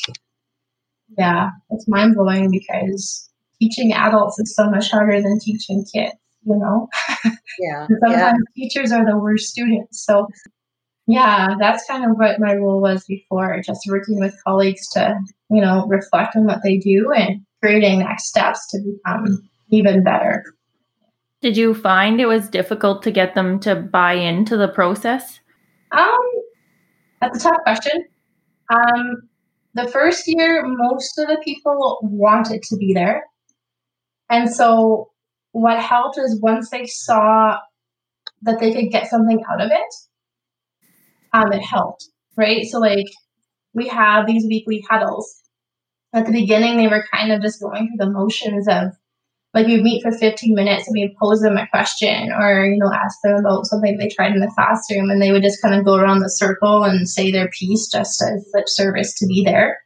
yeah, 1.18 1.50
it's 1.70 1.88
mind 1.88 2.14
blowing 2.14 2.50
because 2.50 3.28
teaching 3.58 3.92
adults 3.92 4.38
is 4.38 4.54
so 4.54 4.70
much 4.70 4.90
harder 4.90 5.20
than 5.20 5.38
teaching 5.40 5.84
kids, 5.92 6.14
you 6.44 6.56
know? 6.56 6.88
Yeah. 7.58 7.86
sometimes 8.00 8.42
yeah. 8.54 8.62
teachers 8.62 8.90
are 8.90 9.04
the 9.04 9.18
worst 9.18 9.48
students. 9.48 10.02
So 10.06 10.28
yeah, 11.06 11.56
that's 11.58 11.84
kind 11.86 12.04
of 12.08 12.16
what 12.16 12.38
my 12.40 12.54
role 12.54 12.80
was 12.80 13.04
before, 13.04 13.60
just 13.66 13.80
working 13.88 14.20
with 14.20 14.40
colleagues 14.46 14.88
to, 14.90 15.18
you 15.50 15.60
know, 15.60 15.84
reflect 15.88 16.36
on 16.36 16.46
what 16.46 16.62
they 16.62 16.78
do 16.78 17.12
and 17.12 17.44
creating 17.60 17.98
next 17.98 18.28
steps 18.28 18.66
to 18.68 18.78
become 18.78 19.42
even 19.70 20.04
better. 20.04 20.44
Did 21.42 21.56
you 21.56 21.74
find 21.74 22.20
it 22.20 22.26
was 22.26 22.48
difficult 22.48 23.02
to 23.02 23.10
get 23.10 23.34
them 23.34 23.58
to 23.60 23.74
buy 23.74 24.12
into 24.12 24.56
the 24.56 24.68
process? 24.68 25.40
Um, 25.92 26.18
that's 27.20 27.38
a 27.38 27.48
tough 27.48 27.58
question. 27.64 28.04
Um, 28.70 29.22
the 29.74 29.88
first 29.88 30.24
year, 30.26 30.62
most 30.66 31.18
of 31.18 31.28
the 31.28 31.40
people 31.44 31.98
wanted 32.02 32.62
to 32.64 32.76
be 32.76 32.92
there. 32.92 33.24
And 34.28 34.52
so 34.52 35.10
what 35.52 35.82
helped 35.82 36.18
is 36.18 36.40
once 36.40 36.70
they 36.70 36.86
saw 36.86 37.58
that 38.42 38.60
they 38.60 38.72
could 38.72 38.90
get 38.90 39.08
something 39.08 39.42
out 39.50 39.60
of 39.60 39.70
it, 39.70 40.88
um, 41.32 41.52
it 41.52 41.62
helped, 41.62 42.08
right? 42.36 42.64
So 42.66 42.78
like 42.78 43.06
we 43.74 43.88
have 43.88 44.26
these 44.26 44.44
weekly 44.46 44.84
huddles. 44.88 45.36
At 46.12 46.26
the 46.26 46.32
beginning, 46.32 46.76
they 46.76 46.88
were 46.88 47.06
kind 47.12 47.30
of 47.32 47.40
just 47.40 47.60
going 47.60 47.88
through 47.88 48.04
the 48.04 48.10
motions 48.10 48.66
of 48.66 48.92
like 49.52 49.66
we'd 49.66 49.82
meet 49.82 50.02
for 50.02 50.12
15 50.12 50.54
minutes 50.54 50.86
and 50.86 50.94
we'd 50.94 51.16
pose 51.20 51.40
them 51.40 51.56
a 51.56 51.66
question 51.68 52.30
or, 52.32 52.64
you 52.66 52.78
know, 52.78 52.92
ask 52.92 53.18
them 53.22 53.36
about 53.36 53.66
something 53.66 53.96
they 53.96 54.08
tried 54.08 54.32
in 54.32 54.40
the 54.40 54.52
classroom 54.54 55.10
and 55.10 55.20
they 55.20 55.32
would 55.32 55.42
just 55.42 55.60
kind 55.60 55.74
of 55.74 55.84
go 55.84 55.96
around 55.96 56.20
the 56.20 56.30
circle 56.30 56.84
and 56.84 57.08
say 57.08 57.30
their 57.30 57.48
piece 57.48 57.90
just 57.90 58.22
as 58.22 58.48
lip 58.54 58.68
service 58.68 59.12
to 59.14 59.26
be 59.26 59.42
there. 59.44 59.78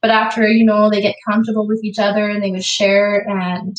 But 0.00 0.10
after, 0.10 0.48
you 0.48 0.64
know, 0.64 0.88
they 0.88 1.02
get 1.02 1.16
comfortable 1.28 1.66
with 1.66 1.84
each 1.84 1.98
other 1.98 2.28
and 2.28 2.42
they 2.42 2.50
would 2.50 2.64
share 2.64 3.28
and, 3.28 3.76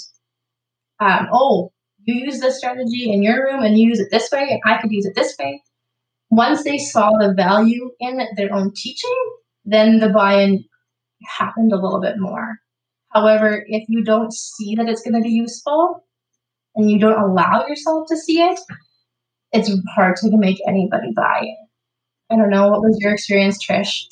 um, 0.99 1.27
oh, 1.33 1.71
you 2.03 2.25
use 2.25 2.39
this 2.39 2.57
strategy 2.57 3.11
in 3.11 3.23
your 3.23 3.43
room 3.43 3.63
and 3.63 3.79
you 3.79 3.87
use 3.89 3.99
it 3.99 4.09
this 4.11 4.29
way 4.31 4.47
and 4.51 4.61
I 4.65 4.79
could 4.79 4.91
use 4.91 5.05
it 5.05 5.15
this 5.15 5.35
way 5.39 5.61
once 6.31 6.63
they 6.63 6.77
saw 6.77 7.11
the 7.19 7.33
value 7.33 7.91
in 7.99 8.21
their 8.37 8.53
own 8.53 8.71
teaching, 8.73 9.15
then 9.65 9.99
the 9.99 10.09
buy 10.09 10.41
in 10.41 10.63
happened 11.37 11.71
a 11.71 11.75
little 11.79 12.01
bit 12.01 12.15
more. 12.17 12.57
However, 13.13 13.63
if 13.67 13.83
you 13.87 14.03
don't 14.03 14.33
see 14.33 14.75
that 14.75 14.87
it's 14.87 15.01
going 15.01 15.15
to 15.15 15.21
be 15.21 15.29
useful 15.29 16.05
and 16.75 16.89
you 16.89 16.99
don't 16.99 17.21
allow 17.21 17.65
yourself 17.67 18.07
to 18.07 18.17
see 18.17 18.41
it, 18.41 18.59
it's 19.51 19.69
hard 19.95 20.15
to 20.17 20.37
make 20.37 20.59
anybody 20.67 21.11
buy 21.15 21.41
it. 21.43 22.33
I 22.33 22.37
don't 22.37 22.49
know. 22.49 22.69
What 22.69 22.81
was 22.81 22.97
your 23.01 23.13
experience, 23.13 23.63
Trish? 23.63 24.05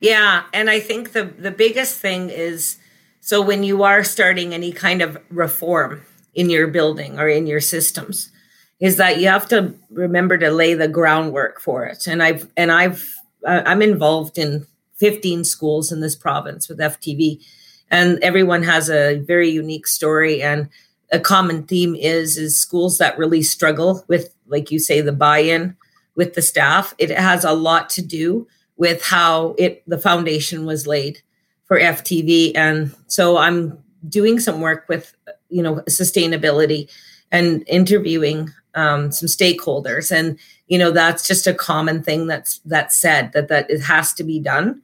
Yeah. 0.00 0.44
And 0.52 0.70
I 0.70 0.78
think 0.78 1.12
the, 1.12 1.24
the 1.24 1.50
biggest 1.50 1.98
thing 1.98 2.30
is 2.30 2.78
so 3.20 3.42
when 3.42 3.64
you 3.64 3.82
are 3.82 4.04
starting 4.04 4.54
any 4.54 4.70
kind 4.70 5.02
of 5.02 5.18
reform 5.30 6.02
in 6.34 6.48
your 6.48 6.68
building 6.68 7.18
or 7.18 7.28
in 7.28 7.48
your 7.48 7.60
systems, 7.60 8.30
is 8.78 8.98
that 8.98 9.18
you 9.18 9.26
have 9.26 9.48
to 9.48 9.74
remember 9.90 10.38
to 10.38 10.50
lay 10.50 10.74
the 10.74 10.86
groundwork 10.86 11.60
for 11.60 11.84
it. 11.86 12.06
And 12.06 12.22
I've 12.22 12.48
and 12.56 12.70
I've 12.70 13.16
uh, 13.44 13.62
I'm 13.64 13.82
involved 13.82 14.38
in 14.38 14.66
15 14.96 15.44
schools 15.44 15.90
in 15.90 16.00
this 16.00 16.14
province 16.14 16.68
with 16.68 16.78
FTV, 16.78 17.44
and 17.90 18.18
everyone 18.22 18.62
has 18.62 18.90
a 18.90 19.18
very 19.20 19.48
unique 19.48 19.86
story. 19.86 20.42
And 20.42 20.68
a 21.12 21.20
common 21.20 21.64
theme 21.64 21.94
is 21.94 22.36
is 22.36 22.58
schools 22.58 22.98
that 22.98 23.18
really 23.18 23.42
struggle 23.42 24.04
with, 24.08 24.34
like 24.46 24.70
you 24.70 24.78
say, 24.78 25.00
the 25.00 25.12
buy-in 25.12 25.76
with 26.16 26.34
the 26.34 26.42
staff. 26.42 26.94
It 26.98 27.10
has 27.10 27.44
a 27.44 27.52
lot 27.52 27.88
to 27.90 28.02
do 28.02 28.46
with 28.76 29.02
how 29.04 29.54
it 29.58 29.82
the 29.86 29.98
foundation 29.98 30.66
was 30.66 30.86
laid 30.86 31.20
for 31.66 31.78
FTV, 31.78 32.52
and 32.54 32.94
so 33.06 33.38
I'm 33.38 33.78
doing 34.08 34.38
some 34.38 34.60
work 34.60 34.88
with 34.88 35.14
you 35.48 35.62
know 35.62 35.76
sustainability 35.88 36.90
and 37.32 37.64
interviewing 37.66 38.50
um, 38.74 39.10
some 39.10 39.26
stakeholders 39.26 40.10
and 40.10 40.38
you 40.68 40.78
know 40.78 40.90
that's 40.90 41.26
just 41.26 41.46
a 41.46 41.54
common 41.54 42.02
thing 42.02 42.26
that's 42.26 42.60
that's 42.64 42.96
said 42.96 43.32
that 43.32 43.48
that 43.48 43.68
it 43.70 43.80
has 43.80 44.12
to 44.14 44.24
be 44.24 44.38
done 44.38 44.80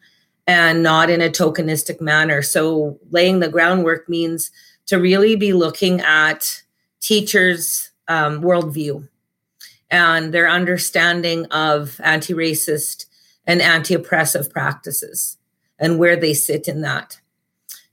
and 0.47 0.83
not 0.83 1.09
in 1.09 1.21
a 1.21 1.29
tokenistic 1.29 2.01
manner 2.01 2.43
so 2.43 2.99
laying 3.11 3.41
the 3.41 3.49
groundwork 3.49 4.09
means 4.09 4.51
to 4.87 4.97
really 4.97 5.37
be 5.37 5.53
looking 5.53 6.01
at 6.01 6.63
teachers' 7.01 7.91
um, 8.09 8.43
worldview 8.43 9.09
and 9.91 10.33
their 10.33 10.49
understanding 10.49 11.47
of 11.47 12.01
anti 12.03 12.33
racist 12.33 13.07
and 13.47 13.61
anti 13.61 13.95
oppressive 13.95 14.51
practices 14.51 15.37
and 15.79 15.99
where 15.99 16.17
they 16.17 16.33
sit 16.33 16.69
in 16.69 16.81
that. 16.83 17.21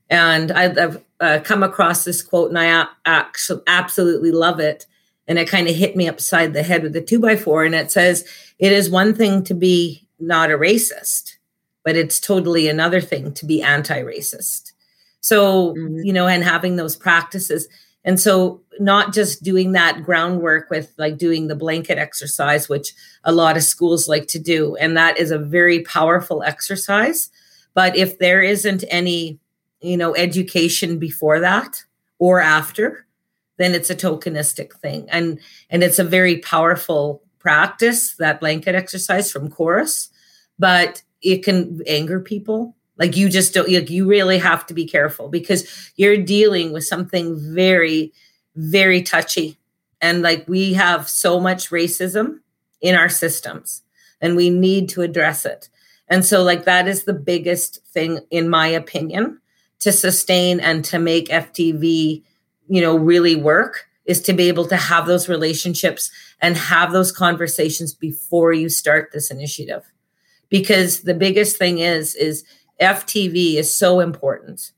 And 0.08 0.50
I've, 0.50 1.02
uh, 1.20 1.40
come 1.44 1.62
across 1.62 2.04
this 2.04 2.22
quote 2.22 2.48
and 2.48 2.58
I 2.58 2.86
actually 3.04 3.62
absolutely 3.66 4.32
love 4.32 4.58
it. 4.58 4.86
And 5.28 5.38
it 5.38 5.48
kind 5.48 5.68
of 5.68 5.76
hit 5.76 5.94
me 5.94 6.08
upside 6.08 6.54
the 6.54 6.62
head 6.62 6.82
with 6.82 6.96
a 6.96 7.00
two 7.00 7.20
by 7.20 7.36
four. 7.36 7.64
And 7.64 7.74
it 7.74 7.92
says, 7.92 8.26
It 8.58 8.72
is 8.72 8.90
one 8.90 9.14
thing 9.14 9.44
to 9.44 9.54
be 9.54 10.08
not 10.18 10.50
a 10.50 10.58
racist, 10.58 11.36
but 11.84 11.96
it's 11.96 12.20
totally 12.20 12.68
another 12.68 13.00
thing 13.00 13.32
to 13.34 13.46
be 13.46 13.62
anti 13.62 14.02
racist. 14.02 14.72
So, 15.20 15.74
mm-hmm. 15.74 16.00
you 16.04 16.12
know, 16.12 16.26
and 16.26 16.42
having 16.44 16.76
those 16.76 16.96
practices. 16.96 17.68
And 18.04 18.18
so, 18.18 18.62
not 18.78 19.12
just 19.12 19.42
doing 19.42 19.72
that 19.72 20.02
groundwork 20.02 20.70
with 20.70 20.92
like 20.96 21.18
doing 21.18 21.48
the 21.48 21.54
blanket 21.54 21.98
exercise, 21.98 22.68
which 22.68 22.94
a 23.24 23.32
lot 23.32 23.56
of 23.56 23.62
schools 23.62 24.08
like 24.08 24.26
to 24.28 24.38
do. 24.38 24.74
And 24.76 24.96
that 24.96 25.18
is 25.18 25.30
a 25.30 25.38
very 25.38 25.82
powerful 25.82 26.42
exercise. 26.42 27.30
But 27.74 27.96
if 27.96 28.18
there 28.18 28.42
isn't 28.42 28.84
any, 28.88 29.38
you 29.82 29.96
know, 29.96 30.14
education 30.16 30.98
before 30.98 31.40
that 31.40 31.84
or 32.18 32.40
after, 32.40 33.06
then 33.58 33.74
it's 33.74 33.90
a 33.90 33.94
tokenistic 33.94 34.72
thing. 34.80 35.06
And 35.10 35.38
and 35.68 35.82
it's 35.82 35.98
a 35.98 36.04
very 36.04 36.38
powerful 36.38 37.22
practice, 37.38 38.14
that 38.16 38.40
blanket 38.40 38.74
exercise 38.74 39.30
from 39.30 39.50
KAIROS, 39.50 40.08
but 40.58 41.02
it 41.22 41.42
can 41.44 41.80
anger 41.86 42.20
people. 42.20 42.74
Like 42.96 43.16
you 43.16 43.28
just 43.28 43.54
don't 43.54 43.70
like 43.70 43.90
you 43.90 44.06
really 44.06 44.38
have 44.38 44.66
to 44.66 44.74
be 44.74 44.86
careful 44.86 45.28
because 45.28 45.92
you're 45.96 46.18
dealing 46.18 46.72
with 46.72 46.84
something 46.84 47.36
very 47.54 48.12
very 48.56 49.02
touchy. 49.02 49.58
And 50.00 50.22
like 50.22 50.46
we 50.48 50.74
have 50.74 51.08
so 51.08 51.40
much 51.40 51.70
racism 51.70 52.40
in 52.80 52.94
our 52.94 53.08
systems 53.08 53.82
and 54.20 54.36
we 54.36 54.50
need 54.50 54.88
to 54.90 55.02
address 55.02 55.46
it. 55.46 55.68
And 56.08 56.24
so 56.24 56.42
like 56.42 56.64
that 56.64 56.88
is 56.88 57.04
the 57.04 57.14
biggest 57.14 57.84
thing 57.86 58.20
in 58.30 58.48
my 58.48 58.66
opinion 58.66 59.40
to 59.80 59.92
sustain 59.92 60.60
and 60.60 60.84
to 60.84 60.98
make 60.98 61.28
ftv 61.28 62.22
you 62.68 62.80
know 62.80 62.96
really 62.96 63.34
work 63.34 63.86
is 64.06 64.22
to 64.22 64.32
be 64.32 64.48
able 64.48 64.66
to 64.66 64.76
have 64.76 65.06
those 65.06 65.28
relationships 65.28 66.10
and 66.40 66.56
have 66.56 66.92
those 66.92 67.12
conversations 67.12 67.92
before 67.92 68.52
you 68.52 68.68
start 68.68 69.10
this 69.12 69.30
initiative 69.30 69.82
because 70.50 71.02
the 71.02 71.14
biggest 71.14 71.56
thing 71.56 71.78
is 71.78 72.14
is 72.14 72.44
FTV 72.80 73.54
is 73.54 73.74
so 73.74 74.00
important 74.00 74.72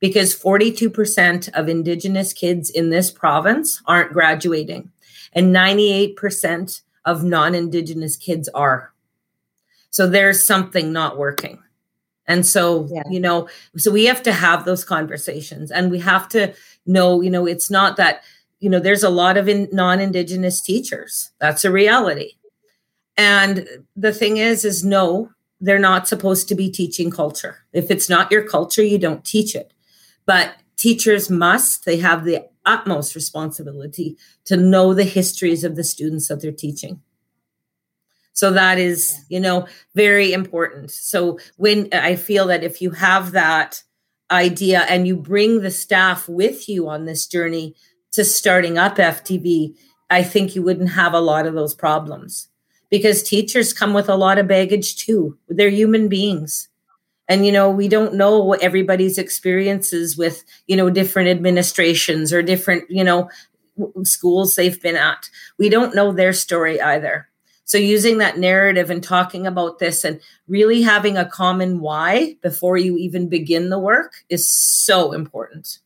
because 0.00 0.34
42% 0.34 1.48
of 1.54 1.68
Indigenous 1.68 2.32
kids 2.32 2.70
in 2.70 2.90
this 2.90 3.10
province 3.10 3.82
aren't 3.86 4.12
graduating, 4.12 4.90
and 5.32 5.54
98% 5.54 6.82
of 7.04 7.24
non 7.24 7.54
Indigenous 7.54 8.16
kids 8.16 8.48
are. 8.50 8.92
So 9.90 10.06
there's 10.06 10.44
something 10.44 10.92
not 10.92 11.18
working. 11.18 11.62
And 12.26 12.46
so, 12.46 12.86
yeah. 12.92 13.02
you 13.10 13.18
know, 13.18 13.48
so 13.76 13.90
we 13.90 14.04
have 14.04 14.22
to 14.24 14.32
have 14.32 14.66
those 14.66 14.84
conversations 14.84 15.70
and 15.70 15.90
we 15.90 15.98
have 16.00 16.28
to 16.28 16.52
know, 16.84 17.22
you 17.22 17.30
know, 17.30 17.46
it's 17.46 17.70
not 17.70 17.96
that, 17.96 18.22
you 18.60 18.68
know, 18.68 18.80
there's 18.80 19.02
a 19.02 19.08
lot 19.08 19.38
of 19.38 19.48
in, 19.48 19.68
non 19.72 19.98
Indigenous 19.98 20.60
teachers. 20.60 21.30
That's 21.40 21.64
a 21.64 21.72
reality. 21.72 22.32
And 23.18 23.68
the 23.96 24.12
thing 24.12 24.36
is, 24.36 24.64
is 24.64 24.84
no, 24.84 25.30
they're 25.60 25.80
not 25.80 26.06
supposed 26.06 26.48
to 26.48 26.54
be 26.54 26.70
teaching 26.70 27.10
culture. 27.10 27.58
If 27.72 27.90
it's 27.90 28.08
not 28.08 28.30
your 28.30 28.46
culture, 28.46 28.82
you 28.82 28.96
don't 28.96 29.24
teach 29.24 29.56
it. 29.56 29.74
But 30.24 30.54
teachers 30.76 31.28
must, 31.28 31.84
they 31.84 31.98
have 31.98 32.24
the 32.24 32.46
utmost 32.64 33.16
responsibility 33.16 34.16
to 34.44 34.56
know 34.56 34.94
the 34.94 35.04
histories 35.04 35.64
of 35.64 35.74
the 35.74 35.82
students 35.82 36.28
that 36.28 36.40
they're 36.40 36.52
teaching. 36.52 37.02
So 38.34 38.52
that 38.52 38.78
is, 38.78 39.24
you 39.28 39.40
know, 39.40 39.66
very 39.96 40.32
important. 40.32 40.92
So 40.92 41.40
when 41.56 41.88
I 41.92 42.14
feel 42.14 42.46
that 42.46 42.62
if 42.62 42.80
you 42.80 42.92
have 42.92 43.32
that 43.32 43.82
idea 44.30 44.82
and 44.82 45.08
you 45.08 45.16
bring 45.16 45.62
the 45.62 45.72
staff 45.72 46.28
with 46.28 46.68
you 46.68 46.88
on 46.88 47.04
this 47.04 47.26
journey 47.26 47.74
to 48.12 48.24
starting 48.24 48.78
up 48.78 48.96
FTV, 48.96 49.74
I 50.08 50.22
think 50.22 50.54
you 50.54 50.62
wouldn't 50.62 50.92
have 50.92 51.14
a 51.14 51.20
lot 51.20 51.46
of 51.46 51.54
those 51.54 51.74
problems 51.74 52.48
because 52.90 53.22
teachers 53.22 53.72
come 53.72 53.94
with 53.94 54.08
a 54.08 54.16
lot 54.16 54.38
of 54.38 54.48
baggage 54.48 54.96
too. 54.96 55.36
They're 55.48 55.70
human 55.70 56.08
beings. 56.08 56.68
And, 57.28 57.44
you 57.44 57.52
know, 57.52 57.68
we 57.68 57.88
don't 57.88 58.14
know 58.14 58.54
everybody's 58.54 59.18
experiences 59.18 60.16
with, 60.16 60.44
you 60.66 60.76
know, 60.76 60.88
different 60.88 61.28
administrations 61.28 62.32
or 62.32 62.42
different, 62.42 62.90
you 62.90 63.04
know, 63.04 63.28
schools 64.02 64.54
they've 64.54 64.80
been 64.80 64.96
at. 64.96 65.28
We 65.58 65.68
don't 65.68 65.94
know 65.94 66.12
their 66.12 66.32
story 66.32 66.80
either. 66.80 67.28
So, 67.64 67.76
using 67.76 68.16
that 68.18 68.38
narrative 68.38 68.88
and 68.88 69.02
talking 69.02 69.46
about 69.46 69.78
this 69.78 70.02
and 70.02 70.22
really 70.46 70.80
having 70.80 71.18
a 71.18 71.28
common 71.28 71.80
why 71.80 72.36
before 72.42 72.78
you 72.78 72.96
even 72.96 73.28
begin 73.28 73.68
the 73.68 73.78
work 73.78 74.14
is 74.30 74.50
so 74.50 75.12
important 75.12 75.80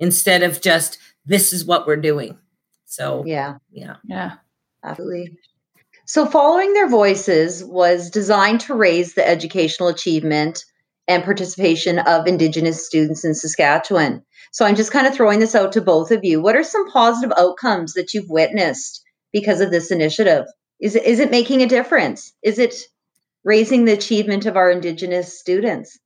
instead 0.00 0.42
of 0.42 0.60
just, 0.60 0.98
this 1.24 1.52
is 1.52 1.64
what 1.64 1.86
we're 1.86 1.94
doing. 1.94 2.36
So, 2.86 3.22
yeah. 3.24 3.58
Yeah. 3.70 3.96
Yeah. 4.04 4.32
Absolutely. 4.82 5.38
So, 6.04 6.26
Following 6.26 6.72
Their 6.72 6.88
Voices 6.88 7.64
was 7.64 8.10
designed 8.10 8.60
to 8.62 8.74
raise 8.74 9.14
the 9.14 9.26
educational 9.26 9.88
achievement 9.88 10.64
and 11.06 11.22
participation 11.22 12.00
of 12.00 12.26
Indigenous 12.26 12.84
students 12.84 13.24
in 13.24 13.34
Saskatchewan. 13.34 14.22
So, 14.50 14.64
I'm 14.64 14.74
just 14.74 14.92
kind 14.92 15.06
of 15.06 15.14
throwing 15.14 15.38
this 15.38 15.54
out 15.54 15.72
to 15.72 15.80
both 15.80 16.10
of 16.10 16.24
you. 16.24 16.42
What 16.42 16.56
are 16.56 16.64
some 16.64 16.90
positive 16.90 17.32
outcomes 17.38 17.94
that 17.94 18.12
you've 18.12 18.28
witnessed 18.28 19.02
because 19.32 19.60
of 19.60 19.70
this 19.70 19.92
initiative? 19.92 20.44
Is 20.80 20.96
it, 20.96 21.04
is 21.04 21.20
it 21.20 21.30
making 21.30 21.62
a 21.62 21.68
difference? 21.68 22.32
Is 22.42 22.58
it 22.58 22.74
raising 23.44 23.84
the 23.84 23.92
achievement 23.92 24.44
of 24.44 24.56
our 24.56 24.70
Indigenous 24.70 25.38
students? 25.38 25.98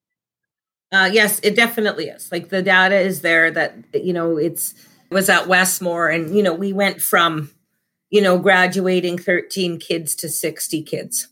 Uh, 0.92 1.08
yes, 1.10 1.40
it 1.42 1.56
definitely 1.56 2.06
is. 2.06 2.30
Like 2.30 2.50
the 2.50 2.62
data 2.62 2.96
is 2.96 3.22
there 3.22 3.50
that, 3.50 3.74
you 3.94 4.12
know, 4.12 4.36
it's, 4.36 4.72
it 5.10 5.14
was 5.14 5.28
at 5.28 5.48
Westmore 5.48 6.08
and, 6.08 6.36
you 6.36 6.42
know, 6.42 6.54
we 6.54 6.72
went 6.72 7.00
from 7.00 7.50
you 8.10 8.20
know, 8.20 8.38
graduating 8.38 9.18
13 9.18 9.78
kids 9.78 10.14
to 10.16 10.28
60 10.28 10.82
kids, 10.82 11.28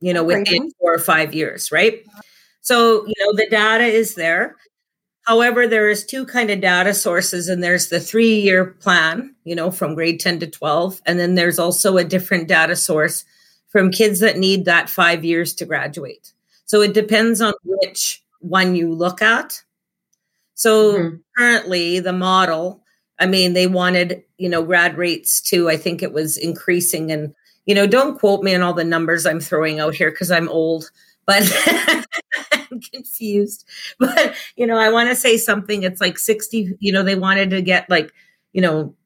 you 0.00 0.12
know, 0.12 0.24
within 0.24 0.70
four 0.78 0.94
or 0.94 0.98
five 0.98 1.34
years, 1.34 1.72
right? 1.72 2.04
So, 2.60 3.06
you 3.06 3.14
know, 3.18 3.34
the 3.34 3.48
data 3.48 3.84
is 3.84 4.14
there. 4.14 4.56
However, 5.22 5.66
there 5.66 5.88
is 5.88 6.04
two 6.04 6.26
kind 6.26 6.50
of 6.50 6.60
data 6.60 6.94
sources, 6.94 7.48
and 7.48 7.62
there's 7.62 7.88
the 7.88 8.00
three-year 8.00 8.66
plan, 8.66 9.34
you 9.44 9.54
know, 9.54 9.70
from 9.70 9.94
grade 9.94 10.18
10 10.18 10.40
to 10.40 10.46
12, 10.48 11.00
and 11.06 11.18
then 11.18 11.36
there's 11.36 11.58
also 11.58 11.96
a 11.96 12.04
different 12.04 12.48
data 12.48 12.74
source 12.74 13.24
from 13.68 13.90
kids 13.90 14.20
that 14.20 14.36
need 14.36 14.64
that 14.64 14.90
five 14.90 15.24
years 15.24 15.54
to 15.54 15.64
graduate. 15.64 16.32
So 16.64 16.82
it 16.82 16.92
depends 16.92 17.40
on 17.40 17.54
which 17.64 18.22
one 18.40 18.74
you 18.74 18.92
look 18.92 19.22
at. 19.22 19.62
So 20.54 20.94
mm-hmm. 20.94 21.16
currently, 21.36 22.00
the 22.00 22.12
model 22.12 22.81
I 23.22 23.26
mean, 23.26 23.52
they 23.52 23.68
wanted, 23.68 24.24
you 24.36 24.48
know, 24.48 24.64
grad 24.64 24.98
rates 24.98 25.40
to, 25.42 25.70
I 25.70 25.76
think 25.76 26.02
it 26.02 26.12
was 26.12 26.36
increasing. 26.36 27.12
And, 27.12 27.32
you 27.66 27.74
know, 27.76 27.86
don't 27.86 28.18
quote 28.18 28.42
me 28.42 28.52
on 28.52 28.62
all 28.62 28.74
the 28.74 28.82
numbers 28.82 29.26
I'm 29.26 29.38
throwing 29.38 29.78
out 29.78 29.94
here 29.94 30.10
because 30.10 30.32
I'm 30.32 30.48
old, 30.48 30.90
but 31.24 31.48
I'm 32.52 32.80
confused. 32.80 33.64
But, 34.00 34.34
you 34.56 34.66
know, 34.66 34.76
I 34.76 34.90
want 34.90 35.08
to 35.08 35.14
say 35.14 35.36
something. 35.36 35.84
It's 35.84 36.00
like 36.00 36.18
60, 36.18 36.76
you 36.80 36.92
know, 36.92 37.04
they 37.04 37.14
wanted 37.14 37.50
to 37.50 37.62
get 37.62 37.88
like, 37.88 38.12
you 38.52 38.60
know, 38.60 38.96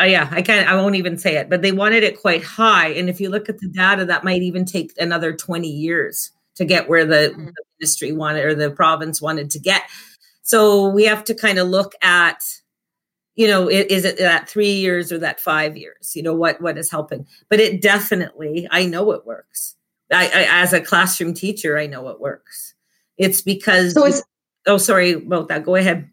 uh, 0.00 0.04
yeah, 0.04 0.28
I 0.30 0.40
can't, 0.40 0.66
I 0.66 0.76
won't 0.76 0.94
even 0.94 1.18
say 1.18 1.36
it, 1.36 1.50
but 1.50 1.60
they 1.60 1.72
wanted 1.72 2.04
it 2.04 2.22
quite 2.22 2.42
high. 2.42 2.88
And 2.88 3.10
if 3.10 3.20
you 3.20 3.28
look 3.28 3.50
at 3.50 3.58
the 3.58 3.68
data, 3.68 4.06
that 4.06 4.24
might 4.24 4.40
even 4.40 4.64
take 4.64 4.94
another 4.98 5.34
20 5.34 5.68
years 5.68 6.32
to 6.54 6.64
get 6.64 6.88
where 6.88 7.04
the, 7.04 7.34
mm-hmm. 7.34 7.44
the 7.44 7.64
ministry 7.78 8.12
wanted 8.12 8.46
or 8.46 8.54
the 8.54 8.70
province 8.70 9.20
wanted 9.20 9.50
to 9.50 9.58
get. 9.58 9.82
So 10.40 10.88
we 10.88 11.04
have 11.04 11.24
to 11.24 11.34
kind 11.34 11.58
of 11.58 11.68
look 11.68 11.92
at, 12.00 12.61
you 13.34 13.46
know 13.46 13.68
is 13.68 14.04
it 14.04 14.18
that 14.18 14.48
three 14.48 14.72
years 14.72 15.10
or 15.12 15.18
that 15.18 15.40
five 15.40 15.76
years 15.76 16.14
you 16.14 16.22
know 16.22 16.34
what 16.34 16.60
what 16.60 16.78
is 16.78 16.90
helping 16.90 17.26
but 17.48 17.60
it 17.60 17.80
definitely 17.80 18.66
i 18.70 18.84
know 18.84 19.12
it 19.12 19.26
works 19.26 19.76
I, 20.12 20.26
I 20.26 20.62
as 20.62 20.72
a 20.72 20.80
classroom 20.80 21.34
teacher 21.34 21.78
i 21.78 21.86
know 21.86 22.08
it 22.08 22.20
works 22.20 22.74
it's 23.16 23.40
because 23.40 23.94
so 23.94 24.06
it's, 24.06 24.22
oh 24.66 24.78
sorry 24.78 25.12
about 25.12 25.48
that 25.48 25.64
go 25.64 25.76
ahead 25.76 26.08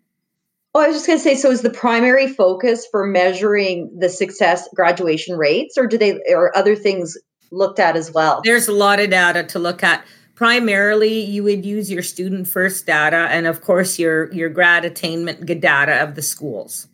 Oh, 0.75 0.81
I 0.81 0.87
was 0.87 0.97
just 0.97 1.07
going 1.07 1.17
to 1.17 1.23
say. 1.23 1.33
So, 1.33 1.49
is 1.49 1.63
the 1.63 1.71
primary 1.71 2.27
focus 2.27 2.85
for 2.91 3.03
measuring 3.07 3.89
the 3.97 4.07
success 4.07 4.69
graduation 4.75 5.35
rates, 5.35 5.79
or 5.79 5.87
do 5.87 5.97
they, 5.97 6.21
or 6.29 6.55
other 6.55 6.75
things 6.75 7.17
looked 7.51 7.79
at 7.79 7.95
as 7.95 8.11
well? 8.13 8.41
There's 8.43 8.67
a 8.67 8.71
lot 8.71 8.99
of 8.99 9.09
data 9.09 9.43
to 9.45 9.57
look 9.57 9.81
at. 9.81 10.05
Primarily, 10.35 11.21
you 11.21 11.43
would 11.43 11.65
use 11.65 11.91
your 11.91 12.03
student 12.03 12.47
first 12.47 12.85
data, 12.85 13.27
and 13.31 13.47
of 13.47 13.61
course, 13.61 13.97
your 13.97 14.31
your 14.31 14.49
grad 14.49 14.85
attainment 14.85 15.43
data 15.59 16.03
of 16.03 16.13
the 16.13 16.21
schools 16.21 16.87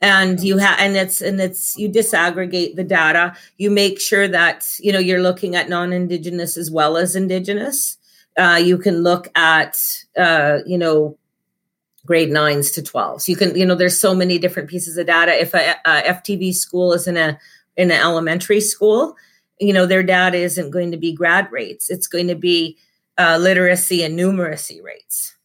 and 0.00 0.40
you 0.40 0.58
have 0.58 0.78
and 0.78 0.96
it's 0.96 1.20
and 1.20 1.40
it's 1.40 1.76
you 1.76 1.88
disaggregate 1.88 2.76
the 2.76 2.84
data 2.84 3.34
you 3.56 3.70
make 3.70 4.00
sure 4.00 4.28
that 4.28 4.76
you 4.78 4.92
know 4.92 4.98
you're 4.98 5.22
looking 5.22 5.56
at 5.56 5.68
non-indigenous 5.68 6.56
as 6.56 6.70
well 6.70 6.96
as 6.96 7.16
indigenous 7.16 7.98
uh, 8.38 8.60
you 8.62 8.78
can 8.78 9.02
look 9.02 9.28
at 9.34 10.04
uh, 10.16 10.58
you 10.66 10.78
know 10.78 11.18
grade 12.08 12.30
nines 12.30 12.70
to 12.70 12.80
12s. 12.80 13.28
You 13.28 13.36
can, 13.36 13.54
you 13.54 13.66
know, 13.66 13.74
there's 13.74 14.00
so 14.00 14.14
many 14.14 14.38
different 14.38 14.70
pieces 14.70 14.96
of 14.96 15.06
data. 15.06 15.38
If 15.38 15.52
a, 15.52 15.76
a 15.84 16.02
FTV 16.14 16.54
school 16.54 16.94
is 16.94 17.06
in 17.06 17.18
a 17.18 17.38
in 17.76 17.90
an 17.90 18.00
elementary 18.00 18.60
school, 18.60 19.14
you 19.60 19.72
know, 19.72 19.86
their 19.86 20.02
data 20.02 20.38
isn't 20.38 20.70
going 20.70 20.90
to 20.90 20.96
be 20.96 21.12
grad 21.12 21.52
rates. 21.52 21.90
It's 21.90 22.08
going 22.08 22.26
to 22.28 22.34
be 22.34 22.78
uh, 23.18 23.36
literacy 23.38 24.02
and 24.02 24.18
numeracy 24.18 24.82
rates. 24.82 25.36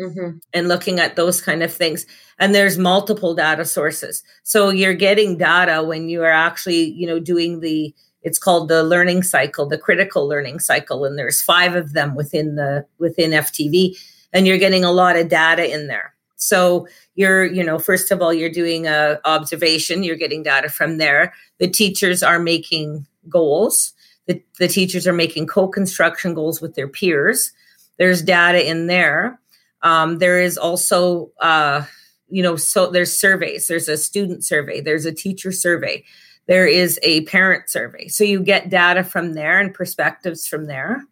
Mm-hmm. 0.00 0.38
And 0.54 0.68
looking 0.68 1.00
at 1.00 1.16
those 1.16 1.42
kind 1.42 1.62
of 1.62 1.72
things. 1.72 2.06
And 2.38 2.54
there's 2.54 2.78
multiple 2.78 3.34
data 3.34 3.64
sources. 3.64 4.22
So 4.42 4.70
you're 4.70 4.94
getting 4.94 5.36
data 5.36 5.82
when 5.82 6.08
you 6.08 6.22
are 6.22 6.30
actually, 6.30 6.92
you 6.92 7.06
know, 7.06 7.18
doing 7.18 7.60
the 7.60 7.94
it's 8.22 8.38
called 8.38 8.68
the 8.68 8.84
learning 8.84 9.24
cycle, 9.24 9.66
the 9.66 9.78
critical 9.78 10.28
learning 10.28 10.60
cycle. 10.60 11.04
And 11.04 11.18
there's 11.18 11.42
five 11.42 11.74
of 11.74 11.92
them 11.92 12.14
within 12.14 12.54
the 12.54 12.86
within 12.98 13.32
FTV. 13.32 13.98
And 14.32 14.46
you're 14.46 14.58
getting 14.58 14.84
a 14.84 14.92
lot 14.92 15.16
of 15.16 15.28
data 15.28 15.70
in 15.70 15.88
there. 15.88 16.14
So 16.36 16.88
you're, 17.14 17.44
you 17.44 17.62
know, 17.62 17.78
first 17.78 18.10
of 18.10 18.20
all, 18.20 18.32
you're 18.32 18.50
doing 18.50 18.86
a 18.86 19.20
observation, 19.24 20.02
you're 20.02 20.16
getting 20.16 20.42
data 20.42 20.68
from 20.68 20.98
there. 20.98 21.34
The 21.58 21.68
teachers 21.68 22.22
are 22.22 22.40
making 22.40 23.06
goals. 23.28 23.92
The, 24.26 24.42
the 24.58 24.68
teachers 24.68 25.06
are 25.06 25.12
making 25.12 25.46
co-construction 25.46 26.34
goals 26.34 26.60
with 26.60 26.74
their 26.74 26.88
peers. 26.88 27.52
There's 27.98 28.22
data 28.22 28.68
in 28.68 28.86
there. 28.86 29.38
Um, 29.82 30.18
there 30.18 30.40
is 30.40 30.56
also, 30.56 31.30
uh, 31.40 31.84
you 32.28 32.42
know, 32.42 32.56
so 32.56 32.90
there's 32.90 33.16
surveys. 33.16 33.66
There's 33.66 33.88
a 33.88 33.96
student 33.96 34.44
survey. 34.44 34.80
There's 34.80 35.04
a 35.04 35.12
teacher 35.12 35.52
survey. 35.52 36.04
There 36.46 36.66
is 36.66 36.98
a 37.02 37.22
parent 37.22 37.68
survey. 37.68 38.08
So 38.08 38.24
you 38.24 38.40
get 38.40 38.70
data 38.70 39.04
from 39.04 39.34
there 39.34 39.60
and 39.60 39.74
perspectives 39.74 40.46
from 40.46 40.66
there. 40.66 41.02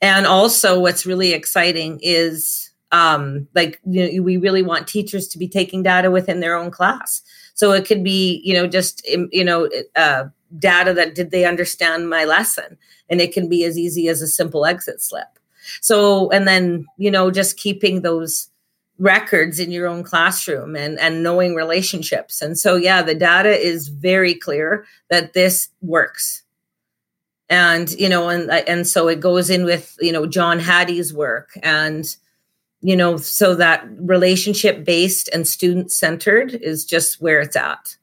And 0.00 0.26
also, 0.26 0.78
what's 0.78 1.06
really 1.06 1.32
exciting 1.32 1.98
is 2.02 2.68
um, 2.92 3.46
like 3.54 3.80
you 3.86 4.16
know, 4.16 4.22
we 4.22 4.36
really 4.36 4.62
want 4.62 4.86
teachers 4.86 5.28
to 5.28 5.38
be 5.38 5.48
taking 5.48 5.82
data 5.82 6.10
within 6.10 6.40
their 6.40 6.56
own 6.56 6.70
class. 6.70 7.22
So 7.54 7.72
it 7.72 7.86
could 7.86 8.02
be, 8.02 8.40
you 8.44 8.54
know, 8.54 8.66
just 8.66 9.06
you 9.06 9.44
know, 9.44 9.68
uh, 9.96 10.24
data 10.58 10.94
that 10.94 11.14
did 11.14 11.30
they 11.30 11.44
understand 11.44 12.08
my 12.08 12.24
lesson, 12.24 12.78
and 13.10 13.20
it 13.20 13.32
can 13.32 13.48
be 13.48 13.64
as 13.64 13.76
easy 13.76 14.08
as 14.08 14.22
a 14.22 14.26
simple 14.26 14.64
exit 14.64 15.02
slip. 15.02 15.37
So 15.80 16.30
and 16.30 16.46
then 16.46 16.86
you 16.96 17.10
know, 17.10 17.30
just 17.30 17.56
keeping 17.56 18.02
those 18.02 18.48
records 18.98 19.60
in 19.60 19.70
your 19.70 19.86
own 19.86 20.02
classroom 20.02 20.74
and 20.76 20.98
and 20.98 21.22
knowing 21.22 21.54
relationships. 21.54 22.42
And 22.42 22.58
so 22.58 22.76
yeah, 22.76 23.02
the 23.02 23.14
data 23.14 23.56
is 23.56 23.88
very 23.88 24.34
clear 24.34 24.86
that 25.10 25.32
this 25.32 25.68
works 25.80 26.42
and 27.50 27.92
you 27.92 28.08
know 28.08 28.28
and 28.28 28.50
and 28.50 28.86
so 28.86 29.08
it 29.08 29.20
goes 29.20 29.48
in 29.48 29.64
with 29.64 29.96
you 30.02 30.12
know 30.12 30.26
john 30.26 30.58
hattie's 30.58 31.14
work 31.14 31.56
and 31.62 32.14
you 32.80 32.96
know, 32.96 33.16
so 33.16 33.54
that 33.54 33.86
relationship 33.98 34.84
based 34.84 35.28
and 35.32 35.46
student 35.46 35.90
centered 35.90 36.54
is 36.54 36.84
just 36.84 37.20
where 37.20 37.40
it's 37.40 37.56
at. 37.56 37.96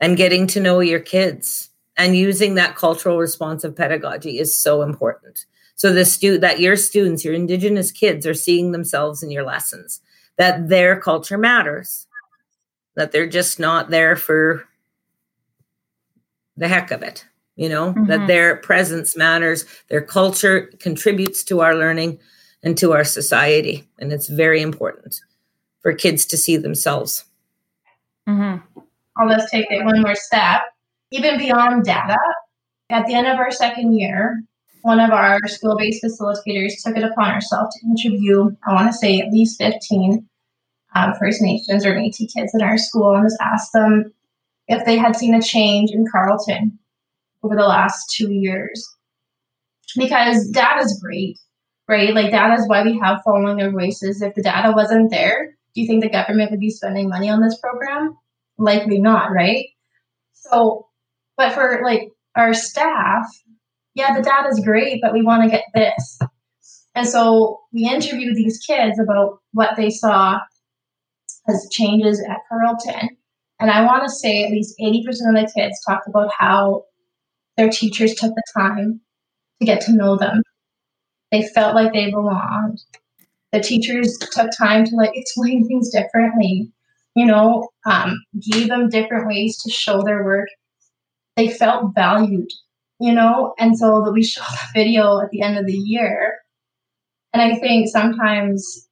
And 0.00 0.16
getting 0.16 0.46
to 0.48 0.60
know 0.60 0.80
your 0.80 1.00
kids 1.00 1.70
and 1.96 2.16
using 2.16 2.54
that 2.54 2.76
cultural 2.76 3.18
responsive 3.18 3.76
pedagogy 3.76 4.38
is 4.38 4.56
so 4.56 4.82
important. 4.82 5.44
So 5.78 5.92
the 5.92 6.04
stu- 6.04 6.38
that 6.38 6.58
your 6.58 6.76
students, 6.76 7.24
your 7.24 7.34
indigenous 7.34 7.92
kids 7.92 8.26
are 8.26 8.34
seeing 8.34 8.72
themselves 8.72 9.22
in 9.22 9.30
your 9.30 9.44
lessons, 9.44 10.00
that 10.36 10.68
their 10.68 11.00
culture 11.00 11.38
matters, 11.38 12.08
that 12.96 13.12
they're 13.12 13.28
just 13.28 13.60
not 13.60 13.88
there 13.88 14.16
for 14.16 14.64
the 16.56 16.66
heck 16.66 16.90
of 16.90 17.02
it, 17.02 17.24
you 17.54 17.68
know, 17.68 17.92
mm-hmm. 17.92 18.06
that 18.06 18.26
their 18.26 18.56
presence 18.56 19.16
matters, 19.16 19.66
their 19.88 20.00
culture 20.00 20.68
contributes 20.80 21.44
to 21.44 21.60
our 21.60 21.76
learning 21.76 22.18
and 22.64 22.76
to 22.78 22.92
our 22.92 23.04
society. 23.04 23.88
And 24.00 24.12
it's 24.12 24.26
very 24.26 24.60
important 24.60 25.20
for 25.80 25.92
kids 25.94 26.26
to 26.26 26.36
see 26.36 26.56
themselves. 26.56 27.24
Mm-hmm. 28.28 28.80
let's 29.28 29.48
take 29.48 29.70
it 29.70 29.84
one 29.84 30.02
more 30.02 30.16
step. 30.16 30.62
Even 31.12 31.38
beyond 31.38 31.84
data, 31.84 32.18
at 32.90 33.06
the 33.06 33.14
end 33.14 33.28
of 33.28 33.38
our 33.38 33.52
second 33.52 33.92
year, 33.92 34.42
one 34.82 35.00
of 35.00 35.10
our 35.10 35.38
school 35.46 35.76
based 35.76 36.02
facilitators 36.02 36.82
took 36.84 36.96
it 36.96 37.04
upon 37.04 37.34
herself 37.34 37.70
to 37.72 37.86
interview, 37.86 38.50
I 38.66 38.74
want 38.74 38.88
to 38.88 38.92
say, 38.92 39.20
at 39.20 39.32
least 39.32 39.58
15 39.58 40.26
um, 40.94 41.14
First 41.18 41.42
Nations 41.42 41.84
or 41.84 41.94
Metis 41.94 42.32
kids 42.32 42.52
in 42.54 42.62
our 42.62 42.78
school 42.78 43.14
and 43.14 43.24
just 43.24 43.40
asked 43.40 43.72
them 43.72 44.12
if 44.68 44.84
they 44.84 44.96
had 44.96 45.16
seen 45.16 45.34
a 45.34 45.42
change 45.42 45.90
in 45.90 46.06
Carlton 46.10 46.78
over 47.42 47.54
the 47.54 47.62
last 47.62 48.14
two 48.14 48.32
years. 48.32 48.86
Because 49.96 50.48
data 50.50 50.80
is 50.84 51.00
great, 51.02 51.38
right? 51.88 52.14
Like 52.14 52.30
that 52.30 52.58
is 52.58 52.68
why 52.68 52.82
we 52.82 52.98
have 52.98 53.22
following 53.24 53.56
their 53.56 53.70
voices. 53.70 54.20
If 54.20 54.34
the 54.34 54.42
data 54.42 54.72
wasn't 54.74 55.10
there, 55.10 55.56
do 55.74 55.80
you 55.80 55.86
think 55.86 56.02
the 56.02 56.10
government 56.10 56.50
would 56.50 56.60
be 56.60 56.70
spending 56.70 57.08
money 57.08 57.30
on 57.30 57.40
this 57.40 57.58
program? 57.58 58.16
Likely 58.58 58.98
not, 58.98 59.32
right? 59.32 59.66
So, 60.32 60.88
but 61.36 61.52
for 61.52 61.80
like 61.84 62.10
our 62.36 62.52
staff, 62.52 63.26
yeah, 63.98 64.16
the 64.16 64.22
data 64.22 64.48
is 64.48 64.60
great, 64.60 65.00
but 65.02 65.12
we 65.12 65.22
want 65.22 65.42
to 65.42 65.50
get 65.50 65.64
this. 65.74 66.18
And 66.94 67.06
so 67.06 67.60
we 67.72 67.88
interviewed 67.88 68.36
these 68.36 68.58
kids 68.58 68.98
about 68.98 69.40
what 69.52 69.76
they 69.76 69.90
saw 69.90 70.38
as 71.48 71.68
changes 71.70 72.24
at 72.28 72.38
Carlton. 72.48 73.10
And 73.60 73.70
I 73.70 73.84
want 73.84 74.04
to 74.04 74.10
say 74.10 74.44
at 74.44 74.50
least 74.50 74.78
80% 74.80 75.06
of 75.08 75.34
the 75.34 75.52
kids 75.54 75.78
talked 75.86 76.08
about 76.08 76.30
how 76.36 76.84
their 77.56 77.68
teachers 77.68 78.14
took 78.14 78.34
the 78.34 78.42
time 78.56 79.00
to 79.60 79.66
get 79.66 79.80
to 79.82 79.92
know 79.92 80.16
them 80.16 80.42
they 81.30 81.42
felt 81.42 81.74
like 81.74 81.92
they 81.92 82.10
belonged. 82.10 82.80
The 83.52 83.60
teachers 83.60 84.16
took 84.18 84.50
time 84.56 84.84
to 84.86 84.96
like 84.96 85.12
explain 85.14 85.66
things 85.66 85.90
differently, 85.90 86.72
you 87.14 87.26
know, 87.26 87.68
um, 87.86 88.22
gave 88.50 88.68
them 88.68 88.88
different 88.88 89.26
ways 89.26 89.60
to 89.62 89.70
show 89.70 90.02
their 90.02 90.24
work. 90.24 90.48
They 91.36 91.48
felt 91.48 91.94
valued, 91.94 92.48
you 93.00 93.12
know, 93.12 93.54
and 93.58 93.78
so 93.78 94.02
that 94.04 94.12
we 94.12 94.24
show 94.24 94.42
the 94.50 94.68
video 94.74 95.20
at 95.20 95.30
the 95.30 95.42
end 95.42 95.58
of 95.58 95.66
the 95.66 95.76
year. 95.76 96.38
And 97.32 97.42
I 97.42 97.58
think 97.58 97.88
sometimes 97.88 98.88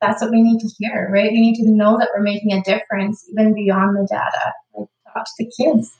that's 0.00 0.22
what 0.22 0.30
we 0.30 0.42
need 0.42 0.60
to 0.60 0.68
hear, 0.78 1.10
right? 1.12 1.30
We 1.30 1.40
need 1.40 1.56
to 1.56 1.70
know 1.70 1.98
that 1.98 2.10
we're 2.14 2.22
making 2.22 2.52
a 2.52 2.62
difference 2.62 3.26
even 3.30 3.54
beyond 3.54 3.96
the 3.96 4.06
data, 4.08 4.52
like 4.74 4.88
talk 5.12 5.24
to 5.24 5.44
the 5.44 5.52
kids. 5.56 5.92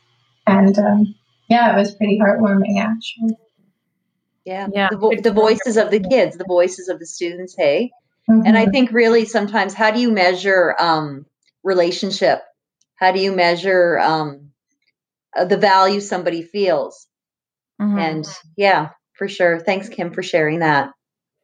And 0.46 0.78
um, 0.78 1.14
yeah, 1.48 1.74
it 1.74 1.78
was 1.78 1.94
pretty 1.94 2.18
heartwarming 2.18 2.80
actually. 2.80 3.36
Yeah. 4.44 4.68
yeah. 4.72 4.88
The, 4.90 4.96
vo- 4.96 5.20
the 5.20 5.32
voices 5.32 5.76
of 5.76 5.90
the 5.90 6.00
kids, 6.00 6.36
the 6.36 6.44
voices 6.44 6.88
of 6.88 6.98
the 6.98 7.06
students. 7.06 7.54
Hey. 7.56 7.90
Mm-hmm. 8.28 8.46
And 8.46 8.56
I 8.56 8.62
mm-hmm. 8.62 8.70
think 8.72 8.92
really 8.92 9.24
sometimes, 9.24 9.74
how 9.74 9.90
do 9.90 10.00
you 10.00 10.10
measure 10.10 10.74
um, 10.78 11.26
relationship? 11.62 12.42
How 12.96 13.12
do 13.12 13.20
you 13.20 13.32
measure 13.32 13.98
um, 13.98 14.49
uh, 15.36 15.44
the 15.44 15.56
value 15.56 16.00
somebody 16.00 16.42
feels? 16.42 17.06
Mm-hmm. 17.80 17.98
And 17.98 18.26
yeah, 18.56 18.90
for 19.14 19.28
sure. 19.28 19.60
Thanks, 19.60 19.88
Kim, 19.88 20.12
for 20.12 20.22
sharing 20.22 20.60
that. 20.60 20.90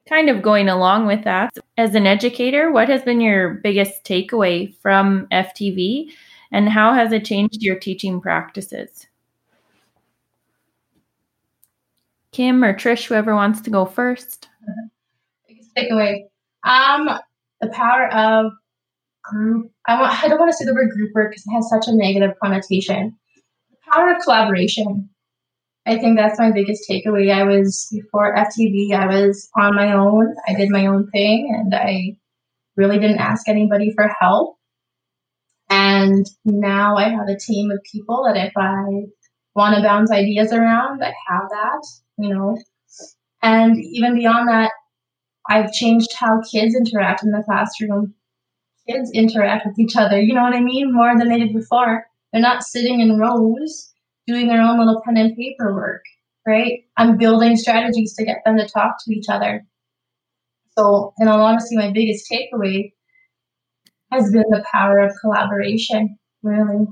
Kind 0.08 0.30
of 0.30 0.42
going 0.42 0.68
along 0.68 1.06
with 1.06 1.24
that, 1.24 1.52
as 1.76 1.96
an 1.96 2.06
educator, 2.06 2.70
what 2.70 2.88
has 2.88 3.02
been 3.02 3.20
your 3.20 3.54
biggest 3.54 4.04
takeaway 4.04 4.72
from 4.80 5.26
FTV 5.32 6.10
and 6.52 6.68
how 6.68 6.94
has 6.94 7.10
it 7.12 7.24
changed 7.24 7.60
your 7.60 7.78
teaching 7.78 8.20
practices? 8.20 9.08
Kim 12.30 12.62
or 12.62 12.74
Trish, 12.74 13.06
whoever 13.06 13.34
wants 13.34 13.60
to 13.62 13.70
go 13.70 13.84
first. 13.84 14.48
Biggest 15.48 15.74
takeaway. 15.74 16.24
Um, 16.64 17.18
the 17.60 17.68
power 17.68 18.12
of 18.12 18.52
group. 19.24 19.70
I 19.86 20.00
want. 20.00 20.22
I 20.22 20.28
don't 20.28 20.38
want 20.38 20.50
to 20.50 20.56
say 20.56 20.64
the 20.64 20.74
word 20.74 20.90
group 20.90 21.12
work 21.14 21.30
because 21.30 21.44
it 21.46 21.52
has 21.52 21.68
such 21.68 21.88
a 21.88 21.96
negative 21.96 22.32
connotation. 22.42 23.16
Power 23.90 24.10
of 24.10 24.22
collaboration. 24.22 25.10
I 25.86 25.98
think 25.98 26.18
that's 26.18 26.38
my 26.38 26.50
biggest 26.50 26.84
takeaway. 26.90 27.32
I 27.32 27.44
was 27.44 27.88
before 27.92 28.34
FTV. 28.34 28.92
I 28.92 29.06
was 29.06 29.48
on 29.56 29.76
my 29.76 29.92
own. 29.92 30.34
I 30.48 30.54
did 30.54 30.70
my 30.70 30.86
own 30.86 31.08
thing, 31.10 31.54
and 31.56 31.74
I 31.74 32.16
really 32.76 32.98
didn't 32.98 33.18
ask 33.18 33.48
anybody 33.48 33.92
for 33.94 34.12
help. 34.20 34.56
And 35.70 36.26
now 36.44 36.96
I 36.96 37.08
have 37.10 37.28
a 37.28 37.38
team 37.38 37.70
of 37.70 37.78
people 37.90 38.24
that 38.26 38.36
if 38.36 38.52
I 38.56 39.06
want 39.54 39.76
to 39.76 39.82
bounce 39.82 40.10
ideas 40.10 40.52
around, 40.52 41.02
I 41.02 41.12
have 41.28 41.48
that 41.50 41.82
you 42.18 42.34
know. 42.34 42.58
And 43.42 43.76
even 43.78 44.16
beyond 44.16 44.48
that, 44.48 44.72
I've 45.48 45.72
changed 45.72 46.12
how 46.18 46.40
kids 46.50 46.74
interact 46.74 47.22
in 47.22 47.30
the 47.30 47.42
classroom. 47.44 48.14
Kids 48.88 49.10
interact 49.12 49.66
with 49.66 49.78
each 49.78 49.96
other, 49.96 50.20
you 50.20 50.32
know 50.34 50.42
what 50.42 50.54
I 50.54 50.60
mean, 50.60 50.92
more 50.92 51.16
than 51.18 51.28
they 51.28 51.38
did 51.38 51.52
before. 51.52 52.06
They're 52.36 52.42
not 52.42 52.64
sitting 52.64 53.00
in 53.00 53.18
rows 53.18 53.94
doing 54.26 54.46
their 54.46 54.60
own 54.60 54.78
little 54.78 55.00
pen 55.02 55.16
and 55.16 55.34
paper 55.34 55.74
work, 55.74 56.02
right? 56.46 56.80
I'm 56.98 57.16
building 57.16 57.56
strategies 57.56 58.12
to 58.16 58.26
get 58.26 58.42
them 58.44 58.58
to 58.58 58.68
talk 58.68 58.96
to 59.02 59.14
each 59.14 59.30
other. 59.30 59.64
So, 60.76 61.14
in 61.18 61.28
all 61.28 61.40
honesty, 61.40 61.78
my 61.78 61.90
biggest 61.92 62.30
takeaway 62.30 62.92
has 64.12 64.30
been 64.30 64.44
the 64.50 64.62
power 64.70 64.98
of 64.98 65.14
collaboration, 65.18 66.18
really. 66.42 66.86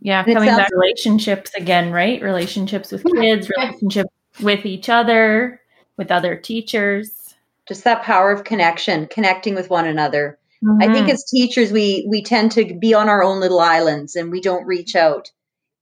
Yeah, 0.00 0.24
coming 0.24 0.48
back 0.48 0.70
relationships 0.72 1.54
again, 1.54 1.92
right? 1.92 2.20
Relationships 2.20 2.90
with 2.90 3.04
kids, 3.04 3.48
relationships 3.56 4.10
with 4.42 4.66
each 4.66 4.88
other, 4.88 5.60
with 5.96 6.10
other 6.10 6.34
teachers. 6.34 7.36
just 7.68 7.84
that 7.84 8.02
power 8.02 8.32
of 8.32 8.42
connection, 8.42 9.06
connecting 9.06 9.54
with 9.54 9.70
one 9.70 9.86
another. 9.86 10.40
Mm-hmm. 10.64 10.82
I 10.82 10.92
think 10.92 11.06
mm-hmm. 11.06 11.10
as 11.10 11.24
teachers, 11.24 11.72
we 11.72 12.06
we 12.08 12.22
tend 12.22 12.52
to 12.52 12.74
be 12.78 12.94
on 12.94 13.08
our 13.08 13.22
own 13.22 13.40
little 13.40 13.60
islands 13.60 14.16
and 14.16 14.30
we 14.30 14.40
don't 14.40 14.66
reach 14.66 14.96
out. 14.96 15.30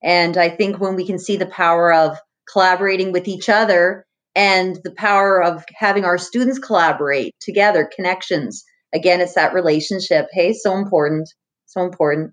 And 0.03 0.37
I 0.37 0.51
think 0.51 0.79
when 0.79 0.97
we 0.97 1.07
can 1.07 1.19
see 1.19 1.37
the 1.37 1.47
power 1.47 1.93
of 1.93 2.19
collaborating 2.51 3.13
with 3.13 3.27
each 3.27 3.49
other 3.49 4.07
and 4.35 4.79
the 4.85 4.93
power 4.93 5.43
of 5.43 5.65
having 5.75 6.05
our 6.05 6.19
students 6.19 6.59
collaborate 6.59 7.35
together, 7.41 7.91
connections. 7.97 8.65
Again, 8.95 9.21
it's 9.21 9.35
that 9.35 9.55
relationship. 9.55 10.29
Hey, 10.31 10.53
so 10.53 10.77
important, 10.77 11.29
so 11.65 11.83
important. 11.83 12.33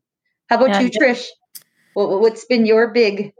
How 0.49 0.57
about 0.57 0.69
yeah, 0.69 0.81
you, 0.81 0.89
Trish? 0.89 1.25
What, 1.93 2.19
what's 2.19 2.45
been 2.45 2.65
your 2.65 2.91
big 2.93 3.31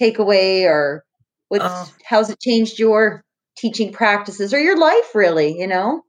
takeaway, 0.00 0.64
or 0.64 1.04
what's 1.48 1.64
uh, 1.64 1.86
how's 2.04 2.30
it 2.30 2.40
changed 2.40 2.78
your 2.78 3.22
teaching 3.56 3.92
practices 3.92 4.52
or 4.52 4.58
your 4.58 4.78
life? 4.78 5.14
Really, 5.14 5.58
you 5.58 5.66
know. 5.66 6.02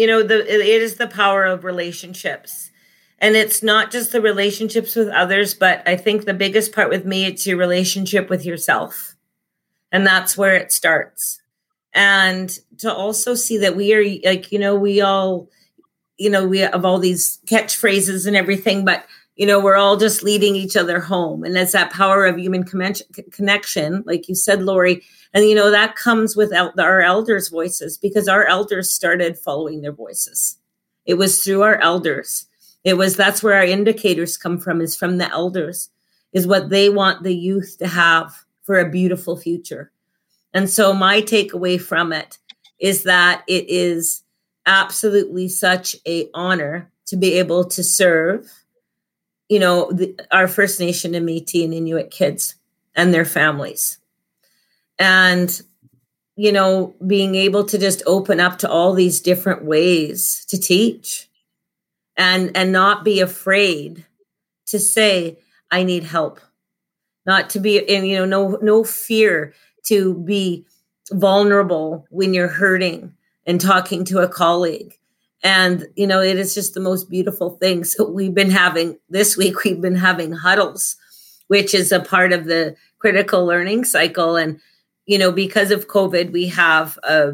You 0.00 0.06
know, 0.06 0.22
the 0.22 0.40
it 0.40 0.82
is 0.82 0.94
the 0.96 1.06
power 1.06 1.44
of 1.44 1.64
relationships. 1.64 2.70
And 3.22 3.36
it's 3.36 3.62
not 3.62 3.90
just 3.90 4.12
the 4.12 4.22
relationships 4.22 4.96
with 4.96 5.08
others, 5.08 5.52
but 5.52 5.86
I 5.86 5.96
think 5.96 6.24
the 6.24 6.32
biggest 6.32 6.72
part 6.72 6.88
with 6.88 7.04
me, 7.04 7.26
it's 7.26 7.46
your 7.46 7.58
relationship 7.58 8.30
with 8.30 8.46
yourself 8.46 9.14
and 9.92 10.06
that's 10.06 10.36
where 10.36 10.54
it 10.54 10.72
starts 10.72 11.40
and 11.92 12.58
to 12.78 12.92
also 12.92 13.34
see 13.34 13.58
that 13.58 13.76
we 13.76 13.92
are 13.94 14.04
like 14.24 14.52
you 14.52 14.58
know 14.58 14.74
we 14.74 15.00
all 15.00 15.48
you 16.18 16.30
know 16.30 16.46
we 16.46 16.58
have 16.58 16.84
all 16.84 16.98
these 16.98 17.38
catchphrases 17.46 18.26
and 18.26 18.36
everything 18.36 18.84
but 18.84 19.04
you 19.40 19.46
know 19.46 19.58
we're 19.58 19.76
all 19.76 19.96
just 19.96 20.22
leading 20.22 20.54
each 20.54 20.76
other 20.76 21.00
home. 21.00 21.44
And 21.44 21.56
it's 21.56 21.72
that 21.72 21.90
power 21.90 22.26
of 22.26 22.38
human 22.38 22.62
connection 22.62 24.04
like 24.04 24.28
you 24.28 24.34
said 24.34 24.62
lori. 24.62 25.02
And 25.32 25.46
you 25.46 25.54
know 25.54 25.70
that 25.70 25.96
comes 25.96 26.36
with 26.36 26.52
our 26.52 27.00
elders 27.00 27.48
voices 27.48 27.96
because 27.96 28.28
our 28.28 28.44
elders 28.44 28.92
started 28.92 29.38
following 29.38 29.80
their 29.80 29.94
voices. 29.94 30.58
It 31.06 31.14
was 31.14 31.42
through 31.42 31.62
our 31.62 31.80
elders. 31.80 32.48
It 32.84 32.98
was 32.98 33.16
that's 33.16 33.42
where 33.42 33.54
our 33.54 33.64
indicators 33.64 34.36
come 34.36 34.58
from 34.58 34.82
is 34.82 34.94
from 34.94 35.16
the 35.16 35.30
elders 35.30 35.88
is 36.34 36.46
what 36.46 36.68
they 36.68 36.90
want 36.90 37.22
the 37.22 37.34
youth 37.34 37.76
to 37.78 37.88
have 37.88 38.44
for 38.64 38.78
a 38.78 38.90
beautiful 38.90 39.38
future. 39.38 39.90
And 40.52 40.68
so 40.68 40.92
my 40.92 41.22
takeaway 41.22 41.80
from 41.80 42.12
it 42.12 42.36
is 42.78 43.04
that 43.04 43.42
it 43.48 43.64
is 43.70 44.22
absolutely 44.66 45.48
such 45.48 45.96
a 46.06 46.28
honor 46.34 46.92
to 47.06 47.16
be 47.16 47.38
able 47.38 47.64
to 47.64 47.82
serve 47.82 48.52
you 49.50 49.58
know 49.58 49.90
the, 49.92 50.18
our 50.30 50.48
first 50.48 50.80
nation 50.80 51.14
and 51.14 51.28
métis 51.28 51.64
and 51.64 51.74
inuit 51.74 52.10
kids 52.10 52.54
and 52.94 53.12
their 53.12 53.26
families. 53.26 53.98
And 54.98 55.60
you 56.36 56.52
know 56.52 56.94
being 57.06 57.34
able 57.34 57.64
to 57.64 57.76
just 57.76 58.02
open 58.06 58.40
up 58.40 58.58
to 58.58 58.70
all 58.70 58.94
these 58.94 59.20
different 59.20 59.64
ways 59.64 60.46
to 60.48 60.58
teach 60.58 61.28
and 62.16 62.56
and 62.56 62.72
not 62.72 63.04
be 63.04 63.20
afraid 63.20 64.06
to 64.66 64.78
say 64.78 65.36
i 65.70 65.82
need 65.82 66.04
help. 66.04 66.40
Not 67.26 67.50
to 67.50 67.60
be 67.60 67.76
in 67.76 68.06
you 68.06 68.18
know 68.18 68.24
no 68.24 68.58
no 68.62 68.84
fear 68.84 69.52
to 69.86 70.14
be 70.14 70.64
vulnerable 71.10 72.06
when 72.10 72.32
you're 72.32 72.48
hurting 72.48 73.12
and 73.46 73.60
talking 73.60 74.04
to 74.04 74.20
a 74.20 74.28
colleague 74.28 74.96
and 75.42 75.86
you 75.96 76.06
know 76.06 76.20
it 76.20 76.38
is 76.38 76.54
just 76.54 76.74
the 76.74 76.80
most 76.80 77.08
beautiful 77.08 77.50
thing 77.58 77.84
so 77.84 78.08
we've 78.08 78.34
been 78.34 78.50
having 78.50 78.98
this 79.08 79.36
week 79.36 79.64
we've 79.64 79.80
been 79.80 79.94
having 79.94 80.32
huddles 80.32 80.96
which 81.48 81.74
is 81.74 81.92
a 81.92 82.00
part 82.00 82.32
of 82.32 82.44
the 82.44 82.74
critical 82.98 83.44
learning 83.44 83.84
cycle 83.84 84.36
and 84.36 84.60
you 85.06 85.18
know 85.18 85.32
because 85.32 85.70
of 85.70 85.88
covid 85.88 86.32
we 86.32 86.46
have 86.46 86.98
a, 87.04 87.32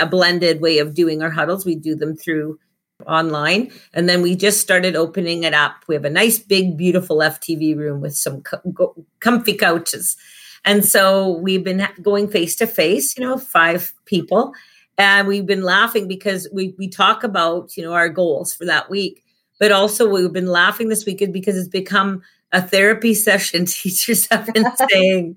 a 0.00 0.06
blended 0.06 0.60
way 0.60 0.78
of 0.78 0.94
doing 0.94 1.22
our 1.22 1.30
huddles 1.30 1.64
we 1.64 1.74
do 1.74 1.94
them 1.94 2.16
through 2.16 2.58
online. 3.06 3.70
And 3.94 4.08
then 4.08 4.22
we 4.22 4.34
just 4.34 4.60
started 4.60 4.96
opening 4.96 5.44
it 5.44 5.54
up. 5.54 5.84
We 5.86 5.94
have 5.94 6.04
a 6.04 6.10
nice, 6.10 6.38
big, 6.38 6.76
beautiful 6.76 7.18
FTV 7.18 7.76
room 7.76 8.00
with 8.00 8.16
some 8.16 8.42
co- 8.42 8.94
comfy 9.20 9.54
couches. 9.54 10.16
And 10.64 10.84
so 10.84 11.38
we've 11.38 11.62
been 11.62 11.86
going 12.02 12.28
face 12.28 12.56
to 12.56 12.66
face, 12.66 13.16
you 13.16 13.24
know, 13.24 13.38
five 13.38 13.92
people. 14.04 14.52
And 14.98 15.28
we've 15.28 15.46
been 15.46 15.62
laughing 15.62 16.08
because 16.08 16.48
we, 16.52 16.74
we 16.78 16.88
talk 16.88 17.22
about, 17.22 17.76
you 17.76 17.84
know, 17.84 17.92
our 17.92 18.08
goals 18.08 18.54
for 18.54 18.64
that 18.64 18.90
week. 18.90 19.24
But 19.60 19.72
also 19.72 20.08
we've 20.08 20.32
been 20.32 20.46
laughing 20.46 20.88
this 20.88 21.06
weekend 21.06 21.32
because 21.32 21.56
it's 21.56 21.68
become 21.68 22.22
a 22.52 22.60
therapy 22.62 23.14
session 23.14 23.66
teachers 23.66 24.26
have 24.28 24.46
been 24.52 24.66
saying. 24.90 25.36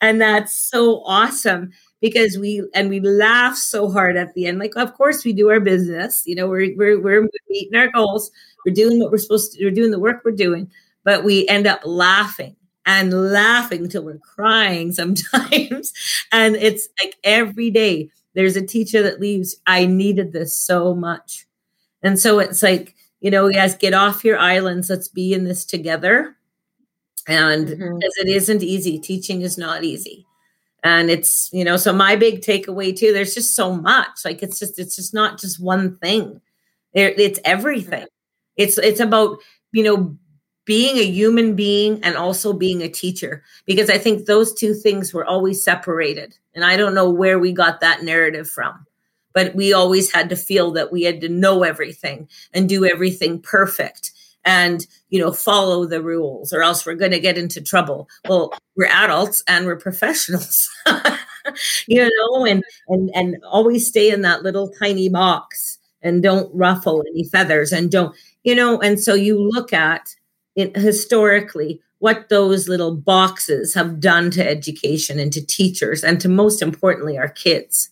And 0.00 0.20
that's 0.20 0.52
so 0.54 1.02
awesome 1.04 1.70
because 2.00 2.38
we 2.38 2.62
and 2.74 2.88
we 2.90 3.00
laugh 3.00 3.56
so 3.56 3.90
hard 3.90 4.16
at 4.16 4.34
the 4.34 4.46
end. 4.46 4.58
Like, 4.58 4.76
of 4.76 4.94
course, 4.94 5.24
we 5.24 5.32
do 5.32 5.50
our 5.50 5.60
business. 5.60 6.22
You 6.26 6.36
know, 6.36 6.48
we're 6.48 6.74
we're 6.76 7.00
we're 7.00 7.28
meeting 7.48 7.78
our 7.78 7.88
goals. 7.90 8.30
We're 8.64 8.74
doing 8.74 9.00
what 9.00 9.10
we're 9.10 9.18
supposed 9.18 9.52
to. 9.54 9.64
We're 9.64 9.70
doing 9.70 9.90
the 9.90 9.98
work 9.98 10.22
we're 10.24 10.32
doing, 10.32 10.70
but 11.04 11.24
we 11.24 11.46
end 11.48 11.66
up 11.66 11.80
laughing 11.84 12.56
and 12.86 13.32
laughing 13.32 13.84
until 13.84 14.04
we're 14.04 14.18
crying 14.18 14.92
sometimes. 14.92 15.92
and 16.32 16.56
it's 16.56 16.88
like 17.02 17.16
every 17.24 17.70
day 17.70 18.10
there's 18.38 18.56
a 18.56 18.64
teacher 18.64 19.02
that 19.02 19.20
leaves. 19.20 19.56
I 19.66 19.84
needed 19.84 20.32
this 20.32 20.56
so 20.56 20.94
much, 20.94 21.46
and 22.02 22.18
so 22.18 22.38
it's 22.38 22.62
like 22.62 22.94
you 23.20 23.30
know, 23.32 23.50
guys, 23.50 23.74
get 23.74 23.94
off 23.94 24.24
your 24.24 24.38
islands. 24.38 24.88
Let's 24.88 25.08
be 25.08 25.34
in 25.34 25.42
this 25.42 25.64
together. 25.64 26.36
And 27.26 27.66
mm-hmm. 27.66 27.98
because 27.98 28.16
it 28.18 28.28
isn't 28.28 28.62
easy, 28.62 28.98
teaching 28.98 29.42
is 29.42 29.58
not 29.58 29.84
easy 29.84 30.24
and 30.84 31.10
it's 31.10 31.50
you 31.52 31.64
know 31.64 31.76
so 31.76 31.92
my 31.92 32.14
big 32.16 32.40
takeaway 32.40 32.96
too 32.96 33.12
there's 33.12 33.34
just 33.34 33.56
so 33.56 33.74
much 33.74 34.24
like 34.24 34.42
it's 34.42 34.58
just 34.58 34.78
it's 34.78 34.94
just 34.94 35.12
not 35.12 35.38
just 35.38 35.60
one 35.60 35.96
thing 35.98 36.40
it's 36.94 37.40
everything 37.44 38.06
it's 38.56 38.78
it's 38.78 39.00
about 39.00 39.38
you 39.72 39.82
know 39.82 40.16
being 40.68 40.98
a 40.98 41.10
human 41.10 41.56
being 41.56 41.98
and 42.04 42.14
also 42.14 42.52
being 42.52 42.82
a 42.82 42.90
teacher. 42.90 43.42
Because 43.64 43.88
i 43.88 43.96
think 43.96 44.26
those 44.26 44.52
two 44.52 44.74
things 44.74 45.14
were 45.14 45.24
always 45.24 45.64
separated. 45.64 46.36
And 46.54 46.64
i 46.64 46.76
don't 46.76 46.94
know 46.94 47.10
where 47.10 47.38
we 47.38 47.52
got 47.52 47.80
that 47.80 48.04
narrative 48.04 48.48
from. 48.48 48.86
But 49.32 49.54
we 49.54 49.72
always 49.72 50.12
had 50.12 50.28
to 50.28 50.36
feel 50.36 50.70
that 50.72 50.92
we 50.92 51.02
had 51.04 51.22
to 51.22 51.28
know 51.28 51.62
everything 51.62 52.28
and 52.52 52.68
do 52.68 52.84
everything 52.84 53.40
perfect 53.40 54.12
and 54.44 54.86
you 55.08 55.18
know 55.18 55.32
follow 55.32 55.86
the 55.86 56.02
rules 56.02 56.52
or 56.52 56.62
else 56.62 56.84
we're 56.84 56.94
going 56.94 57.12
to 57.12 57.20
get 57.20 57.38
into 57.38 57.62
trouble. 57.62 58.06
Well 58.28 58.52
we're 58.76 58.92
adults 58.92 59.42
and 59.48 59.64
we're 59.64 59.76
professionals 59.76 60.68
you 61.86 62.10
know 62.10 62.44
and 62.44 62.62
and 62.88 63.10
and 63.14 63.36
always 63.42 63.88
stay 63.88 64.10
in 64.10 64.20
that 64.20 64.42
little 64.42 64.68
tiny 64.68 65.08
box 65.08 65.78
and 66.02 66.22
don't 66.22 66.54
ruffle 66.54 67.02
any 67.08 67.24
feathers 67.24 67.72
and 67.72 67.90
don't 67.90 68.14
you 68.44 68.54
know 68.54 68.78
and 68.80 69.00
so 69.00 69.14
you 69.14 69.40
look 69.40 69.72
at 69.72 70.14
it 70.58 70.76
historically 70.76 71.80
what 72.00 72.28
those 72.28 72.68
little 72.68 72.94
boxes 72.94 73.74
have 73.74 73.98
done 74.00 74.30
to 74.30 74.46
education 74.46 75.18
and 75.18 75.32
to 75.32 75.44
teachers 75.44 76.04
and 76.04 76.20
to 76.20 76.28
most 76.28 76.62
importantly 76.62 77.16
our 77.16 77.28
kids 77.28 77.90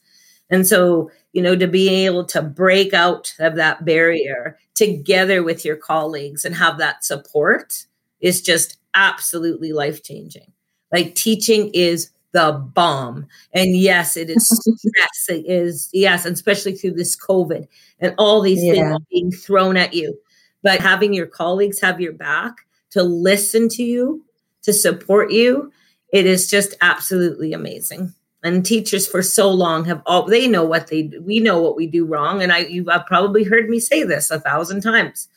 and 0.51 0.67
so 0.67 1.11
you 1.33 1.43
know 1.43 1.57
to 1.57 1.67
be 1.67 1.89
able 2.07 2.25
to 2.25 2.43
break 2.43 2.93
out 2.93 3.35
of 3.39 3.57
that 3.57 3.85
barrier 3.85 4.59
together 4.75 5.43
with 5.43 5.65
your 5.65 5.77
colleagues 5.77 6.45
and 6.45 6.55
have 6.55 6.79
that 6.79 7.05
support 7.05 7.87
is 8.21 8.43
just 8.43 8.79
absolutely 8.95 9.73
life 9.73 10.03
changing. 10.03 10.53
Like 10.93 11.15
teaching 11.15 11.71
is 11.73 12.11
the 12.33 12.53
bomb. 12.53 13.27
And 13.53 13.77
yes, 13.77 14.17
it 14.17 14.31
is 14.31 14.47
stress. 14.49 15.29
It 15.29 15.47
is, 15.47 15.89
yes, 15.93 16.25
especially 16.25 16.75
through 16.75 16.93
this 16.93 17.17
COVID 17.17 17.67
and 18.01 18.15
all 18.19 18.41
these 18.41 18.63
yeah. 18.63 18.73
things 18.73 18.99
being 19.11 19.31
thrown 19.31 19.77
at 19.77 19.95
you. 19.95 20.19
But 20.63 20.81
having 20.81 21.13
your 21.13 21.27
colleagues 21.27 21.81
have 21.81 22.01
your 22.01 22.13
back 22.13 22.67
to 22.91 23.03
listen 23.03 23.69
to 23.71 23.83
you, 23.83 24.25
to 24.63 24.73
support 24.73 25.31
you, 25.31 25.73
it 26.13 26.27
is 26.27 26.51
just 26.51 26.75
absolutely 26.81 27.53
amazing. 27.53 28.15
And 28.43 28.65
teachers 28.65 29.09
for 29.09 29.23
so 29.23 29.51
long 29.51 29.85
have 29.87 30.03
all 30.07 30.23
they 30.23 30.47
know 30.47 30.65
what 30.65 30.87
they 30.87 31.11
we 31.21 31.41
know 31.41 31.61
what 31.61 31.77
we 31.77 31.87
do 31.87 32.05
wrong. 32.05 32.43
And 32.43 32.53
i 32.53 32.59
you've 32.59 32.89
probably 33.07 33.43
heard 33.45 33.69
me 33.69 33.81
say 33.81 34.05
this 34.05 34.31
a 34.31 34.39
thousand 34.39 34.83
times 34.83 35.29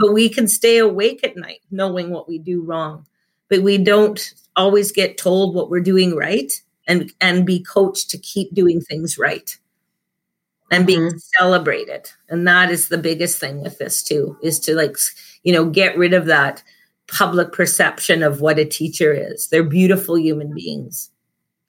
but 0.00 0.14
we 0.14 0.28
can 0.30 0.48
stay 0.48 0.78
awake 0.78 1.22
at 1.22 1.36
night 1.36 1.60
knowing 1.70 2.10
what 2.10 2.26
we 2.26 2.38
do 2.38 2.62
wrong. 2.62 3.06
But 3.48 3.62
we 3.62 3.78
don't 3.78 4.32
always 4.56 4.90
get 4.90 5.18
told 5.18 5.54
what 5.54 5.70
we're 5.70 5.80
doing 5.80 6.16
right 6.16 6.52
and 6.88 7.12
and 7.20 7.46
be 7.46 7.62
coached 7.62 8.10
to 8.10 8.18
keep 8.18 8.52
doing 8.54 8.80
things 8.80 9.18
right 9.18 9.56
and 10.70 10.86
being 10.86 11.08
mm-hmm. 11.08 11.18
celebrated. 11.38 12.10
And 12.28 12.46
that 12.46 12.70
is 12.70 12.88
the 12.88 12.98
biggest 12.98 13.38
thing 13.38 13.60
with 13.62 13.78
this 13.78 14.02
too 14.02 14.36
is 14.42 14.58
to 14.60 14.74
like 14.74 14.96
you 15.42 15.52
know 15.52 15.66
get 15.66 15.96
rid 15.98 16.14
of 16.14 16.26
that 16.26 16.62
public 17.08 17.52
perception 17.52 18.22
of 18.22 18.40
what 18.40 18.58
a 18.58 18.64
teacher 18.64 19.12
is. 19.12 19.48
They're 19.48 19.64
beautiful 19.64 20.18
human 20.18 20.54
beings. 20.54 21.10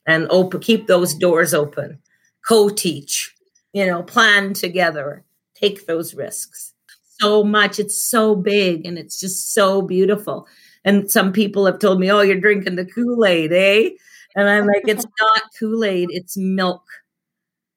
And 0.07 0.27
open 0.29 0.59
keep 0.61 0.87
those 0.87 1.13
doors 1.13 1.53
open. 1.53 1.99
Co-teach 2.47 3.35
you 3.73 3.85
know 3.85 4.03
plan 4.03 4.53
together. 4.53 5.23
Take 5.55 5.85
those 5.85 6.13
risks. 6.13 6.73
So 7.19 7.43
much. 7.43 7.79
It's 7.79 8.01
so 8.01 8.35
big 8.35 8.85
and 8.85 8.97
it's 8.97 9.19
just 9.19 9.53
so 9.53 9.81
beautiful. 9.81 10.47
And 10.83 11.11
some 11.11 11.31
people 11.31 11.65
have 11.65 11.79
told 11.79 11.99
me 11.99 12.11
oh 12.11 12.21
you're 12.21 12.39
drinking 12.39 12.75
the 12.75 12.85
kool-aid 12.85 13.51
eh? 13.51 13.89
And 14.35 14.49
i'm 14.49 14.65
like 14.65 14.83
it's 14.87 15.05
not 15.19 15.43
kool-aid. 15.59 16.09
It's 16.11 16.37
milk 16.37 16.83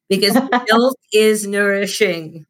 because 0.08 0.34
milk 0.70 0.98
is 1.12 1.46
nourishing. 1.46 2.46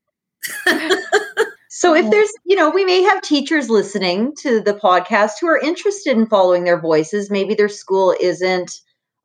so 1.71 1.95
if 1.95 2.11
there's, 2.11 2.31
you 2.45 2.57
know, 2.57 2.71
we 2.71 2.85
may 2.85 3.03
have 3.03 3.23
teachers 3.23 3.71
listening 3.71 4.35
to 4.39 4.61
the 4.61 4.75
podcast 4.75 5.33
who 5.41 5.47
are 5.47 5.59
interested 5.59 6.17
in 6.17 6.27
following 6.27 6.65
their 6.65 6.81
voices. 6.81 7.31
Maybe 7.31 7.55
their 7.55 7.69
school 7.69 8.15
isn't 8.21 8.73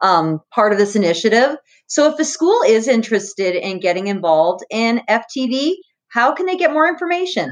um, 0.02 0.42
part 0.54 0.72
of 0.72 0.78
this 0.78 0.96
initiative. 0.96 1.58
So 1.88 2.12
if 2.12 2.20
a 2.20 2.26
school 2.26 2.62
is 2.66 2.88
interested 2.88 3.56
in 3.56 3.80
getting 3.80 4.08
involved 4.08 4.64
in 4.70 5.02
FTV, 5.10 5.74
how 6.10 6.34
can 6.34 6.46
they 6.46 6.56
get 6.56 6.72
more 6.72 6.88
information? 6.88 7.52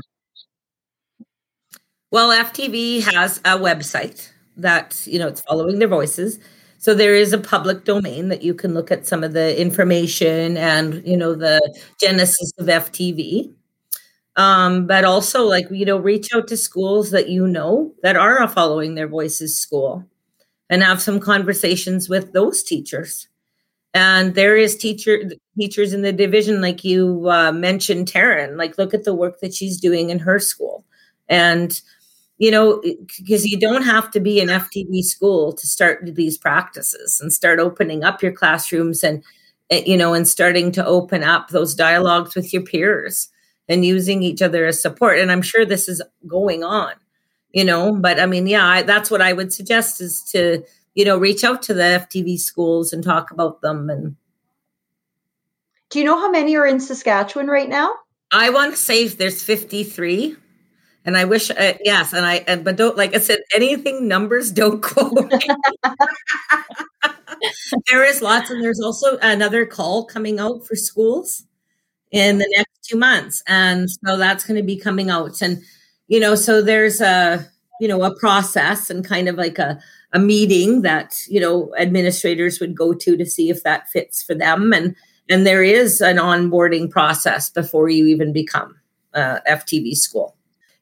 Well, 2.12 2.30
FTV 2.30 3.04
has 3.14 3.40
a 3.40 3.58
website 3.58 4.30
that, 4.56 5.06
you 5.06 5.20
know, 5.20 5.28
it's 5.28 5.42
following 5.42 5.80
their 5.80 5.88
voices. 5.88 6.40
So 6.78 6.94
there 6.94 7.16
is 7.16 7.34
a 7.34 7.38
public 7.38 7.86
domain 7.86 8.30
that 8.30 8.44
you 8.44 8.54
can 8.54 8.74
look 8.74 8.92
at 8.92 9.08
some 9.08 9.24
of 9.24 9.34
the 9.34 9.60
information 9.60 10.58
and, 10.58 11.06
you 11.06 11.18
know, 11.18 11.34
the 11.36 11.60
genesis 12.00 12.52
of 12.60 12.68
FTV. 12.68 13.52
Um, 14.36 14.86
but 14.86 15.04
also 15.04 15.44
like, 15.46 15.68
you 15.72 15.86
know, 15.86 15.98
reach 15.98 16.30
out 16.34 16.48
to 16.50 16.58
schools 16.58 17.10
that 17.12 17.30
you 17.30 17.48
know 17.48 17.94
that 18.04 18.16
are 18.16 18.48
following 18.48 18.94
their 18.96 19.08
voices 19.08 19.58
school 19.58 20.06
and 20.70 20.84
have 20.84 21.02
some 21.02 21.20
conversations 21.20 22.10
with 22.10 22.34
those 22.34 22.64
teachers. 22.64 23.28
And 23.94 24.36
there 24.36 24.56
is 24.58 24.76
teacher 24.78 25.24
teachers 25.60 25.94
in 25.94 26.04
the 26.04 26.14
division, 26.14 26.62
like 26.62 26.84
you 26.84 27.30
uh, 27.30 27.52
mentioned, 27.52 28.08
Taryn. 28.12 28.58
Like, 28.58 28.78
look 28.78 28.94
at 28.94 29.06
the 29.06 29.16
work 29.16 29.40
that 29.40 29.54
she's 29.54 29.80
doing 29.80 30.10
in 30.12 30.20
her 30.20 30.40
school, 30.40 30.86
and 31.28 31.82
you 32.38 32.52
know, 32.52 32.82
because 33.18 33.46
you 33.46 33.58
don't 33.58 33.84
have 33.84 34.12
to 34.12 34.20
be 34.20 34.40
an 34.40 34.50
FTV 34.50 35.04
school 35.04 35.54
to 35.54 35.66
start 35.66 36.04
these 36.16 36.38
practices 36.38 37.20
and 37.20 37.34
start 37.34 37.60
opening 37.60 38.04
up 38.04 38.22
your 38.22 38.32
classrooms 38.32 39.04
and, 39.04 39.24
eh, 39.70 39.84
you 39.86 39.98
know, 39.98 40.14
and 40.14 40.28
starting 40.28 40.72
to 40.74 40.86
open 40.86 41.24
up 41.24 41.50
those 41.50 41.74
dialogues 41.74 42.36
with 42.36 42.54
your 42.54 42.62
peers 42.62 43.30
and 43.68 43.84
using 43.84 44.22
each 44.22 44.42
other 44.42 44.66
as 44.68 44.82
support. 44.82 45.20
And 45.20 45.32
I'm 45.32 45.42
sure 45.42 45.66
this 45.66 45.90
is 45.90 46.02
going 46.28 46.64
on, 46.64 46.94
you 47.52 47.66
know, 47.66 47.94
but 47.94 48.20
I 48.20 48.28
mean, 48.28 48.46
yeah, 48.46 48.66
I, 48.66 48.82
that's 48.84 49.10
what 49.10 49.22
I 49.22 49.34
would 49.34 49.52
suggest 49.52 50.00
is 50.00 50.22
to, 50.32 50.64
you 50.94 51.06
know, 51.06 51.18
reach 51.18 51.44
out 51.44 51.64
to 51.64 51.74
the 51.74 52.06
FTV 52.08 52.40
schools 52.40 52.94
and 52.94 53.04
talk 53.04 53.32
about 53.32 53.62
them. 53.62 53.90
And 53.90 54.16
do 55.90 56.00
you 56.00 56.06
know 56.06 56.20
how 56.20 56.30
many 56.30 56.56
are 56.56 56.68
in 56.68 56.80
Saskatchewan 56.80 57.48
right 57.48 57.70
now? 57.70 57.94
I 58.32 58.52
want 58.52 58.74
to 58.74 58.78
say 58.78 59.08
there's 59.08 59.42
53 59.42 60.36
and 61.08 61.16
I 61.16 61.24
wish, 61.24 61.50
uh, 61.50 61.74
yes, 61.86 62.12
and 62.12 62.26
I, 62.26 62.44
and, 62.48 62.66
but 62.66 62.76
don't, 62.76 62.98
like 62.98 63.16
I 63.16 63.20
said, 63.20 63.40
anything 63.56 64.10
numbers 64.10 64.52
don't 64.52 64.82
quote. 64.84 65.32
there 67.90 68.04
is 68.04 68.22
lots, 68.22 68.50
and 68.50 68.62
there's 68.62 68.82
also 68.82 69.18
another 69.22 69.66
call 69.66 70.04
coming 70.04 70.38
out 70.38 70.68
for 70.68 70.76
schools 70.76 71.46
in 72.12 72.40
the 72.40 72.54
next 72.58 72.84
two 72.84 72.98
months. 72.98 73.42
And 73.48 73.90
so 73.90 74.18
that's 74.18 74.44
going 74.44 74.60
to 74.60 74.66
be 74.66 74.78
coming 74.78 75.10
out. 75.10 75.42
And, 75.42 75.64
you 76.10 76.20
know, 76.20 76.36
so 76.36 76.62
there's 76.62 77.00
a, 77.00 77.50
you 77.80 77.88
know, 77.88 78.04
a 78.04 78.14
process 78.20 78.90
and 78.90 79.08
kind 79.08 79.30
of 79.30 79.36
like 79.36 79.60
a, 79.60 79.80
a 80.12 80.20
meeting 80.20 80.82
that, 80.82 81.16
you 81.30 81.40
know, 81.40 81.74
administrators 81.80 82.60
would 82.60 82.76
go 82.76 82.94
to 82.94 83.16
to 83.16 83.26
see 83.26 83.50
if 83.50 83.64
that 83.64 83.88
fits 83.88 84.22
for 84.22 84.36
them. 84.36 84.74
And, 84.74 84.94
and 85.30 85.48
there 85.48 85.64
is 85.64 86.02
an 86.02 86.18
onboarding 86.18 86.92
process 86.92 87.50
before 87.50 87.88
you 87.88 88.08
even 88.08 88.34
become 88.34 88.76
a 89.14 89.40
FTV 89.48 89.96
school 89.96 90.37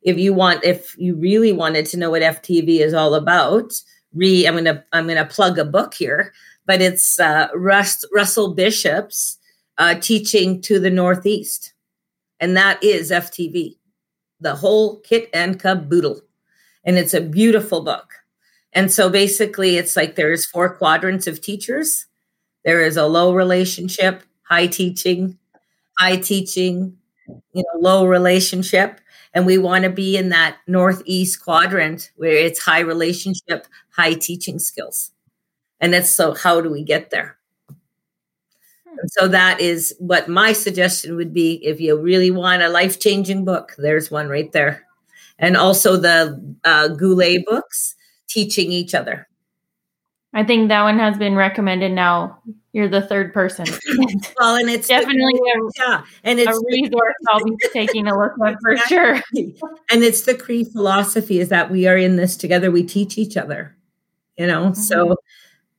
if 0.05 0.17
you 0.17 0.33
want 0.33 0.63
if 0.63 0.97
you 0.97 1.15
really 1.15 1.51
wanted 1.51 1.85
to 1.85 1.97
know 1.97 2.11
what 2.11 2.21
ftv 2.21 2.79
is 2.79 2.93
all 2.93 3.13
about 3.15 3.73
re 4.13 4.47
i'm 4.47 4.55
gonna 4.55 4.83
i'm 4.93 5.07
gonna 5.07 5.25
plug 5.25 5.59
a 5.59 5.65
book 5.65 5.93
here 5.93 6.31
but 6.65 6.81
it's 6.81 7.19
uh, 7.19 7.47
Russ, 7.53 8.05
russell 8.13 8.53
bishop's 8.53 9.37
uh, 9.77 9.95
teaching 9.95 10.61
to 10.61 10.79
the 10.79 10.89
northeast. 10.89 11.73
And 12.39 12.55
that 12.57 12.83
is 12.83 13.11
ftv 13.11 13.77
the 14.39 14.55
whole 14.55 14.99
kit 15.01 15.29
and 15.33 15.59
caboodle. 15.59 16.21
And 16.83 16.97
it's 16.97 17.13
a 17.13 17.21
beautiful 17.21 17.81
book. 17.81 18.13
And 18.73 18.91
so 18.91 19.09
basically 19.09 19.77
it's 19.77 19.95
like 19.95 20.15
there's 20.15 20.45
four 20.45 20.75
quadrants 20.75 21.27
of 21.27 21.41
teachers. 21.41 22.05
There 22.65 22.81
is 22.81 22.97
a 22.97 23.07
low 23.07 23.33
relationship 23.33 24.23
high 24.43 24.67
teaching 24.67 25.37
high 25.97 26.17
teaching 26.17 26.97
you 27.27 27.63
know 27.63 27.79
low 27.79 28.05
relationship 28.05 28.99
and 29.35 29.45
we 29.45 29.57
want 29.57 29.83
to 29.83 29.89
be 29.89 30.15
in 30.15 30.29
that 30.29 30.57
northeast 30.65 31.43
quadrant 31.43 32.09
where 32.15 32.31
it's 32.31 32.57
high 32.57 32.79
relationship, 32.79 33.67
high 33.89 34.13
teaching 34.13 34.59
skills. 34.59 35.11
And 35.81 35.93
that's 35.93 36.09
so 36.09 36.33
how 36.33 36.61
do 36.61 36.71
we 36.71 36.83
get 36.83 37.09
there? 37.11 37.37
Hmm. 37.67 38.99
And 38.99 39.11
so 39.11 39.27
that 39.27 39.59
is 39.59 39.93
what 39.99 40.29
my 40.29 40.53
suggestion 40.53 41.17
would 41.17 41.33
be 41.33 41.55
if 41.65 41.81
you 41.81 41.99
really 41.99 42.31
want 42.31 42.63
a 42.63 42.69
life 42.69 42.97
changing 42.97 43.43
book, 43.43 43.73
there's 43.77 44.09
one 44.09 44.29
right 44.29 44.51
there. 44.53 44.85
And 45.37 45.57
also 45.57 45.97
the 45.97 46.55
uh, 46.63 46.87
Goulet 46.87 47.45
books, 47.45 47.95
teaching 48.29 48.71
each 48.71 48.95
other. 48.95 49.27
I 50.33 50.45
think 50.45 50.69
that 50.69 50.83
one 50.83 50.97
has 50.97 51.17
been 51.17 51.35
recommended 51.35 51.91
now. 51.91 52.39
You're 52.75 52.89
the 52.89 53.01
third 53.01 53.33
person. 53.33 53.65
well, 54.37 54.57
and 54.57 54.69
it's 54.69 54.89
definitely 54.89 55.31
the, 55.31 55.71
a, 55.79 55.87
yeah, 55.87 56.03
and 56.25 56.41
it's 56.41 56.57
a 56.57 56.61
resource 56.67 57.15
I'll 57.29 57.41
be 57.41 57.55
taking 57.71 58.05
a 58.05 58.13
look 58.13 58.33
at 58.45 58.57
for 58.61 58.75
sure. 58.75 59.13
And 59.89 60.03
it's 60.03 60.23
the 60.23 60.35
Cree 60.35 60.65
philosophy 60.65 61.39
is 61.39 61.47
that 61.47 61.71
we 61.71 61.87
are 61.87 61.95
in 61.95 62.17
this 62.17 62.35
together. 62.35 62.71
We 62.71 62.83
teach 62.83 63.17
each 63.17 63.37
other, 63.37 63.77
you 64.37 64.45
know. 64.45 64.71
Mm-hmm. 64.71 64.81
So, 64.81 65.15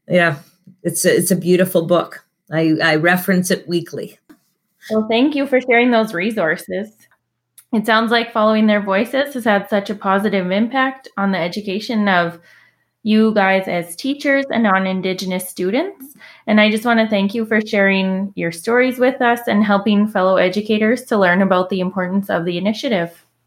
yeah, 0.09 0.39
it's 0.85 1.05
a, 1.05 1.15
it's 1.15 1.31
a 1.31 1.37
beautiful 1.37 1.85
book. 1.85 2.25
I 2.51 2.79
I 2.83 2.95
reference 2.97 3.51
it 3.51 3.69
weekly. 3.69 4.19
Well, 4.91 5.07
thank 5.07 5.35
you 5.35 5.47
for 5.47 5.61
sharing 5.61 5.91
those 5.91 6.15
resources. 6.15 6.97
It 7.75 7.85
sounds 7.85 8.11
like 8.11 8.33
following 8.33 8.69
their 8.69 8.83
voices 8.83 9.35
has 9.35 9.45
had 9.45 9.69
such 9.69 9.91
a 9.91 9.95
positive 9.95 10.51
impact 10.51 11.11
on 11.19 11.33
the 11.33 11.39
education 11.39 12.09
of 12.09 12.41
you 13.03 13.33
guys 13.35 13.69
as 13.69 13.95
teachers 13.95 14.45
and 14.51 14.65
non 14.65 14.85
Indigenous 14.85 15.49
students. 15.49 16.17
And 16.47 16.61
I 16.61 16.71
just 16.71 16.85
want 16.85 17.01
to 17.01 17.09
thank 17.09 17.35
you 17.35 17.45
for 17.45 17.61
sharing 17.61 18.33
your 18.37 18.53
stories 18.53 18.99
with 18.99 19.21
us 19.21 19.41
and 19.49 19.65
helping 19.65 20.07
fellow 20.07 20.37
educators 20.37 21.05
to 21.07 21.19
learn 21.19 21.43
about 21.43 21.71
the 21.71 21.81
importance 21.81 22.31
of 22.31 22.45
the 22.45 22.57
initiative. 22.57 23.26